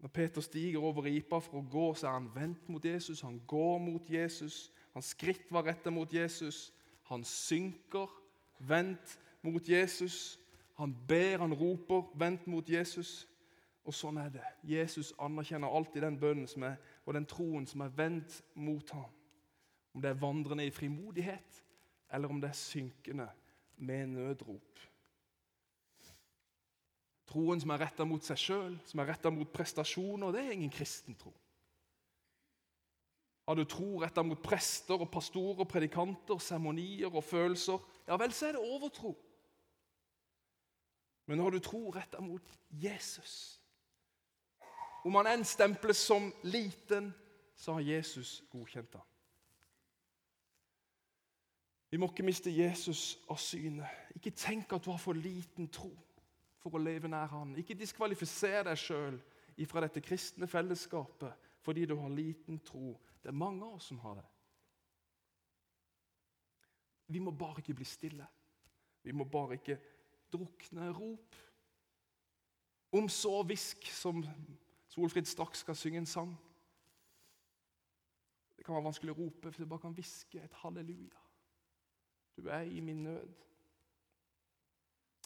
Når 0.00 0.08
Peter 0.08 0.40
stiger 0.40 0.80
over 0.80 1.04
ripa 1.04 1.38
for 1.38 1.60
å 1.60 1.66
gå, 1.70 1.86
så 1.94 2.08
er 2.08 2.16
han 2.16 2.30
vendt 2.34 2.68
mot 2.68 2.84
Jesus. 2.84 3.20
Han 3.20 3.40
går 3.46 3.78
mot 3.78 4.10
Jesus. 4.10 4.70
Hans 4.94 5.12
skritt 5.14 5.50
var 5.52 5.66
rettet 5.68 5.92
mot 5.92 6.12
Jesus. 6.12 6.70
Han 7.10 7.24
synker, 7.24 8.08
vendt 8.58 9.18
mot 9.42 9.68
Jesus. 9.68 10.38
Han 10.80 10.96
ber, 11.08 11.38
han 11.38 11.54
roper, 11.54 12.06
vendt 12.16 12.46
mot 12.48 12.68
Jesus. 12.68 13.26
Og 13.84 13.96
sånn 13.96 14.20
er 14.22 14.32
det. 14.32 14.46
Jesus 14.64 15.12
anerkjenner 15.20 15.68
alltid 15.68 16.04
den 16.04 16.18
bønnen 16.20 16.48
som 16.48 16.64
er, 16.68 16.78
og 17.04 17.16
den 17.16 17.28
troen 17.28 17.66
som 17.68 17.84
er 17.84 17.92
vendt 17.96 18.40
mot 18.54 18.92
ham. 18.96 19.10
Om 19.92 20.04
det 20.04 20.12
er 20.12 20.22
vandrende 20.22 20.64
i 20.64 20.72
frimodighet, 20.72 21.60
eller 22.12 22.32
om 22.32 22.40
det 22.40 22.50
er 22.50 22.56
synkende 22.56 23.28
med 23.76 24.14
nødrop. 24.14 24.80
Troen 27.30 27.60
som 27.62 27.70
er 27.70 27.84
retta 27.84 28.04
mot 28.08 28.24
seg 28.26 28.38
sjøl, 28.42 28.74
som 28.88 29.00
er 29.02 29.12
retta 29.12 29.30
mot 29.30 29.50
prestasjoner, 29.54 30.32
det 30.34 30.42
er 30.42 30.56
ingen 30.56 30.72
kristen 30.74 31.14
tro. 31.18 31.30
Har 33.46 33.58
du 33.58 33.64
tro 33.66 34.00
retta 34.02 34.22
mot 34.26 34.38
prester 34.42 34.98
og 34.98 35.10
pastorer, 35.10 35.66
predikanter, 35.66 36.38
seremonier 36.42 37.10
og 37.10 37.24
følelser, 37.24 37.78
ja 38.06 38.18
vel, 38.18 38.34
så 38.34 38.48
er 38.48 38.58
det 38.58 38.62
overtro. 38.62 39.14
Men 41.30 41.42
har 41.42 41.54
du 41.54 41.60
tro 41.62 41.90
retta 41.94 42.20
mot 42.20 42.58
Jesus 42.70 43.56
Om 45.06 45.14
han 45.16 45.30
enn 45.30 45.46
stemples 45.48 46.02
som 46.04 46.26
liten, 46.42 47.06
så 47.56 47.78
har 47.78 47.86
Jesus 47.86 48.42
godkjent 48.52 48.98
ham. 48.98 49.06
Vi 51.90 51.96
må 51.96 52.10
ikke 52.10 52.26
miste 52.26 52.52
Jesus 52.52 53.16
av 53.30 53.38
syne. 53.40 53.88
Ikke 54.14 54.34
tenk 54.36 54.74
at 54.76 54.84
du 54.84 54.90
har 54.92 55.00
for 55.00 55.16
liten 55.16 55.70
tro 55.72 55.88
for 56.60 56.76
å 56.76 56.82
leve 56.82 57.08
nær 57.08 57.30
Han. 57.32 57.54
Ikke 57.58 57.76
diskvalifiser 57.78 58.64
deg 58.68 58.78
sjøl 58.78 59.16
ifra 59.60 59.82
dette 59.84 60.02
kristne 60.04 60.48
fellesskapet 60.50 61.48
fordi 61.60 61.84
du 61.88 61.96
har 62.00 62.12
liten 62.12 62.60
tro. 62.64 62.94
Det 63.20 63.28
er 63.28 63.36
mange 63.36 63.64
av 63.66 63.76
oss 63.76 63.90
som 63.90 63.98
har 64.00 64.20
det. 64.20 64.26
Vi 67.10 67.20
må 67.20 67.34
bare 67.36 67.60
ikke 67.60 67.74
bli 67.76 67.84
stille. 67.84 68.26
Vi 69.02 69.12
må 69.12 69.24
bare 69.24 69.58
ikke 69.58 69.76
drukne 70.32 70.92
rop. 70.94 71.36
Om 72.92 73.08
så 73.08 73.42
hvisk, 73.46 73.90
som 73.92 74.22
Solfrid 74.90 75.28
straks 75.28 75.58
skal 75.64 75.76
synge 75.76 75.98
en 75.98 76.06
sang. 76.06 76.32
Det 78.56 78.64
kan 78.64 78.74
være 78.74 78.88
vanskelig 78.88 79.12
å 79.14 79.18
rope, 79.18 79.50
for 79.50 79.62
du 79.62 79.68
bare 79.68 79.84
kan 79.84 79.94
hviske 79.96 80.40
et 80.42 80.56
halleluja. 80.62 81.20
Du 82.36 82.48
er 82.48 82.66
i 82.66 82.80
min 82.80 83.02
nød. 83.04 83.30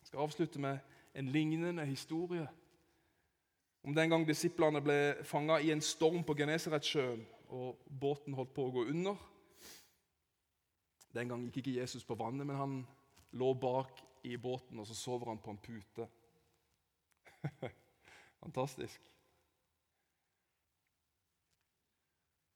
Jeg 0.01 0.07
skal 0.07 0.21
avslutte 0.21 0.61
med 0.61 0.79
en 1.15 1.31
lignende 1.33 1.87
historie 1.87 2.49
om 3.85 3.95
den 3.95 4.11
gang 4.11 4.25
disiplene 4.25 4.81
ble 4.81 4.99
fanga 5.29 5.59
i 5.61 5.71
en 5.75 5.83
storm 5.85 6.23
på 6.25 6.35
Genesaretsjøen 6.39 7.25
og 7.53 7.83
båten 8.01 8.35
holdt 8.35 8.55
på 8.57 8.65
å 8.65 8.73
gå 8.73 8.85
under. 8.89 9.19
Den 11.15 11.29
gang 11.31 11.43
gikk 11.45 11.61
ikke 11.61 11.79
Jesus 11.83 12.07
på 12.09 12.17
vannet, 12.19 12.47
men 12.49 12.57
han 12.57 12.79
lå 13.37 13.51
bak 13.61 14.01
i 14.25 14.39
båten, 14.41 14.81
og 14.81 14.89
så 14.89 14.97
sover 14.97 15.29
han 15.31 15.43
på 15.43 15.53
en 15.53 15.61
pute. 15.61 16.07
Fantastisk. 18.45 19.11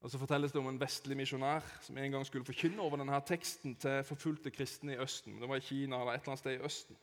Og 0.01 0.11
Så 0.11 0.18
fortelles 0.18 0.53
det 0.55 0.61
om 0.62 0.71
en 0.71 0.80
vestlig 0.80 1.16
misjonær 1.18 1.66
som 1.83 1.99
en 1.99 2.12
gang 2.14 2.24
skulle 2.26 2.47
forkynne 2.47 2.80
over 2.80 2.97
denne 2.97 3.18
teksten 3.26 3.74
til 3.83 4.01
forfulgte 4.07 4.53
kristne 4.55 4.95
i 4.95 5.01
Østen. 5.03 5.37
Det 5.43 5.49
var 5.51 5.61
i 5.61 5.66
Kina 5.66 5.99
eller 6.01 6.14
et 6.14 6.22
eller 6.22 6.33
annet 6.33 6.45
sted 6.45 6.57
i 6.57 6.64
Østen. 6.64 6.97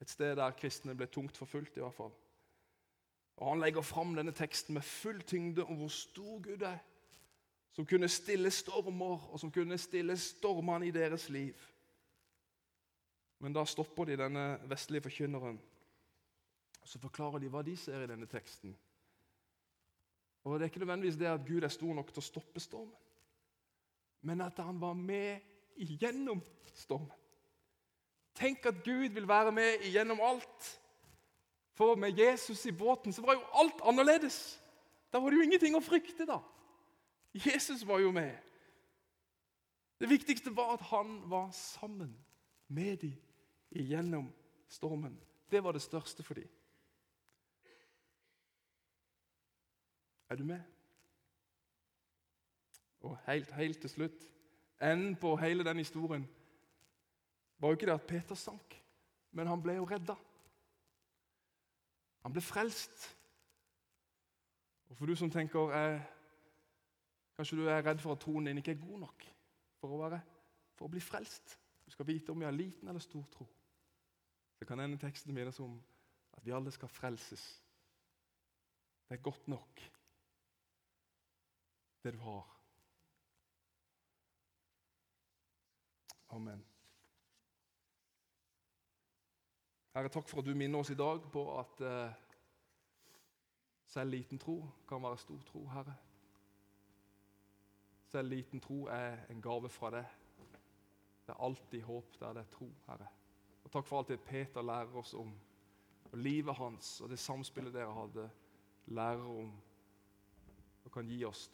Et 0.00 0.10
sted 0.10 0.36
der 0.36 0.56
kristne 0.56 0.94
ble 0.96 1.06
tungt 1.06 1.36
forfulgt. 1.36 1.76
i 1.76 1.80
hvert 1.80 1.94
fall. 1.94 2.12
Og 3.36 3.48
Han 3.48 3.60
legger 3.60 3.80
fram 3.80 4.14
denne 4.14 4.32
teksten 4.32 4.74
med 4.74 4.82
full 4.82 5.22
tyngde 5.22 5.64
om 5.64 5.76
hvor 5.76 5.88
stor 5.88 6.40
Gud 6.42 6.62
er. 6.62 6.78
Som 7.72 7.86
kunne 7.86 8.08
stille 8.08 8.50
stormer, 8.50 9.28
og 9.32 9.40
som 9.40 9.52
kunne 9.52 9.78
stille 9.78 10.16
stormene 10.16 10.86
i 10.86 10.90
deres 10.90 11.28
liv. 11.28 11.54
Men 13.38 13.52
da 13.52 13.64
stopper 13.64 14.04
de 14.04 14.16
denne 14.16 14.60
vestlige 14.68 15.02
forkynneren. 15.02 15.60
Så 16.84 16.98
forklarer 16.98 17.38
de 17.38 17.48
hva 17.48 17.62
de 17.62 17.76
ser 17.76 18.02
i 18.02 18.08
denne 18.10 18.26
teksten. 18.26 18.76
Og 20.44 20.58
Det 20.58 20.64
er 20.64 20.70
ikke 20.70 20.78
nødvendigvis 20.78 21.16
det 21.16 21.26
at 21.26 21.46
Gud 21.46 21.62
er 21.62 21.68
stor 21.68 21.94
nok 21.94 22.12
til 22.12 22.20
å 22.20 22.24
stoppe 22.24 22.60
stormen, 22.60 22.96
men 24.22 24.40
at 24.40 24.58
han 24.58 24.80
var 24.80 24.94
med 24.96 25.40
igjennom 25.76 26.40
stormen. 26.74 27.19
Tenk 28.34 28.66
at 28.66 28.84
Gud 28.84 29.08
vil 29.14 29.28
være 29.28 29.52
med 29.52 29.84
igjennom 29.88 30.20
alt. 30.22 30.70
For 31.74 31.94
med 31.94 32.18
Jesus 32.18 32.66
i 32.66 32.72
båten 32.72 33.12
så 33.12 33.22
var 33.22 33.32
jo 33.32 33.44
alt 33.54 33.80
annerledes. 33.82 34.60
Da 35.12 35.18
var 35.18 35.30
det 35.30 35.40
jo 35.40 35.46
ingenting 35.48 35.76
å 35.76 35.82
frykte, 35.82 36.26
da. 36.28 36.38
Jesus 37.34 37.86
var 37.86 38.02
jo 38.02 38.12
med. 38.12 38.36
Det 40.00 40.08
viktigste 40.10 40.52
var 40.56 40.74
at 40.74 40.84
han 40.90 41.18
var 41.30 41.50
sammen 41.56 42.14
med 42.68 42.96
dem 43.02 43.16
igjennom 43.70 44.30
stormen. 44.68 45.18
Det 45.50 45.64
var 45.64 45.72
det 45.72 45.82
største 45.82 46.22
for 46.22 46.34
dem. 46.34 46.48
Er 50.30 50.36
du 50.36 50.44
med? 50.44 50.60
Og 53.00 53.16
helt, 53.26 53.50
helt 53.52 53.80
til 53.80 53.90
slutt 53.90 54.26
Enden 54.80 55.16
på 55.16 55.34
hele 55.36 55.64
den 55.64 55.76
historien 55.76 56.28
var 57.60 57.68
jo 57.68 57.76
ikke 57.78 57.86
det 57.86 57.96
at 57.96 58.06
Peter 58.08 58.34
sank, 58.34 58.76
men 59.36 59.46
han 59.46 59.62
ble 59.62 59.76
jo 59.76 59.86
redda. 59.88 60.16
Han 62.24 62.32
ble 62.32 62.42
frelst. 62.44 63.06
Og 64.90 64.96
for 64.96 65.06
du 65.06 65.14
som 65.16 65.30
tenker 65.30 65.76
eh, 65.76 66.08
Kanskje 67.40 67.56
du 67.56 67.68
er 67.72 67.80
redd 67.80 68.02
for 68.02 68.12
at 68.12 68.20
troen 68.20 68.44
din 68.44 68.58
ikke 68.60 68.74
er 68.74 68.82
god 68.82 68.98
nok 69.00 69.22
for 69.80 69.94
å, 69.96 70.00
være, 70.02 70.18
for 70.76 70.84
å 70.84 70.92
bli 70.92 71.00
frelst. 71.00 71.54
Du 71.86 71.94
skal 71.94 72.04
vite 72.10 72.34
om 72.34 72.42
vi 72.42 72.44
har 72.44 72.52
liten 72.52 72.90
eller 72.90 73.00
stor 73.00 73.24
tro. 73.32 73.46
Det 74.60 74.68
kan 74.68 74.82
ende 74.84 75.00
teksten 75.00 75.32
minnes 75.32 75.60
om 75.64 75.78
at 76.36 76.44
vi 76.44 76.52
alle 76.52 76.68
skal 76.74 76.92
frelses. 76.92 77.46
Det 79.08 79.16
er 79.16 79.24
godt 79.24 79.48
nok, 79.48 79.80
det 82.04 82.12
du 82.12 82.20
har. 82.26 82.44
Amen. 86.36 86.69
Herre, 89.90 90.08
takk 90.08 90.28
for 90.30 90.38
at 90.38 90.46
du 90.46 90.54
minner 90.54 90.78
oss 90.78 90.92
i 90.92 90.94
dag 90.94 91.24
på 91.34 91.42
at 91.58 91.80
eh, 91.82 92.18
selv 93.90 94.14
liten 94.14 94.38
tro 94.38 94.60
kan 94.86 95.02
være 95.02 95.18
stor 95.18 95.40
tro, 95.48 95.64
Herre. 95.72 95.96
Selv 98.06 98.30
liten 98.30 98.62
tro 98.62 98.84
er 98.86 99.24
en 99.30 99.42
gave 99.42 99.68
fra 99.68 99.90
deg. 99.96 100.12
Det 101.26 101.34
er 101.34 101.42
alltid 101.42 101.82
håp 101.82 102.20
der 102.20 102.38
det 102.38 102.44
er 102.44 102.54
tro, 102.54 102.70
Herre. 102.86 103.10
Og 103.64 103.74
Takk 103.74 103.90
for 103.90 103.98
alt 103.98 104.14
det 104.14 104.20
Peter 104.22 104.62
lærer 104.62 104.94
oss 105.02 105.14
om. 105.14 105.34
Og 106.12 106.18
livet 106.18 106.54
hans 106.54 107.00
og 107.00 107.10
det 107.10 107.18
samspillet 107.18 107.74
dere 107.74 107.94
hadde, 107.94 108.30
lærer 108.86 109.26
om 109.26 109.52
og 110.84 110.94
kan 110.94 111.06
gi 111.06 111.24
oss 111.26 111.48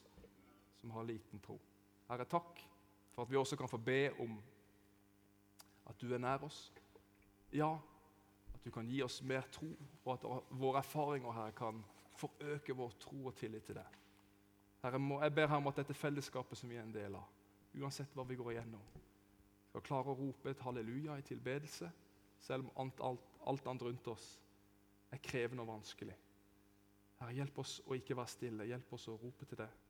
som 0.76 0.92
har 0.92 1.08
liten 1.08 1.40
tro. 1.40 1.56
Herre, 2.08 2.28
takk 2.28 2.60
for 3.14 3.24
at 3.24 3.32
vi 3.32 3.40
også 3.40 3.56
kan 3.56 3.68
få 3.68 3.80
be 3.80 4.10
om 4.20 4.36
at 5.88 6.00
du 6.00 6.12
er 6.12 6.20
nær 6.20 6.44
oss. 6.44 6.66
Ja, 7.52 7.78
du 8.66 8.70
kan 8.74 8.88
gi 8.90 8.98
oss 9.02 9.20
mer 9.22 9.44
tro, 9.54 9.68
og 10.02 10.08
at 10.16 10.24
våre 10.58 10.80
erfaringer 10.82 11.30
her 11.36 11.52
kan 11.54 11.78
forøke 12.18 12.74
vår 12.74 12.96
tro 12.98 13.20
og 13.30 13.36
tillit 13.38 13.62
til 13.68 13.78
deg. 13.78 13.98
Herre, 14.82 14.98
jeg 15.22 15.34
ber 15.36 15.46
her 15.52 15.60
om 15.62 15.70
at 15.70 15.78
dette 15.78 15.94
fellesskapet 15.94 16.58
som 16.58 16.72
vi 16.72 16.74
er 16.74 16.82
en 16.82 16.94
del 16.94 17.14
av, 17.14 17.28
uansett 17.78 18.10
hva 18.18 18.24
vi 18.26 18.34
går 18.40 18.56
igjennom, 18.56 18.82
skal 19.70 19.86
klare 19.86 20.10
å 20.10 20.18
rope 20.18 20.50
et 20.50 20.64
halleluja 20.66 21.14
i 21.20 21.26
tilbedelse, 21.28 21.92
selv 22.42 22.66
om 22.66 22.82
alt, 22.82 23.04
alt, 23.06 23.30
alt 23.46 23.70
annet 23.70 23.86
rundt 23.86 24.10
oss 24.10 24.26
er 25.14 25.22
krevende 25.22 25.62
og 25.62 25.70
vanskelig. 25.70 26.18
Herre, 27.20 27.38
hjelp 27.38 27.62
oss 27.62 27.78
å 27.86 27.94
ikke 27.94 28.18
være 28.18 28.34
stille. 28.34 28.66
Hjelp 28.66 28.98
oss 28.98 29.06
å 29.12 29.14
rope 29.20 29.46
til 29.46 29.62
deg. 29.62 29.82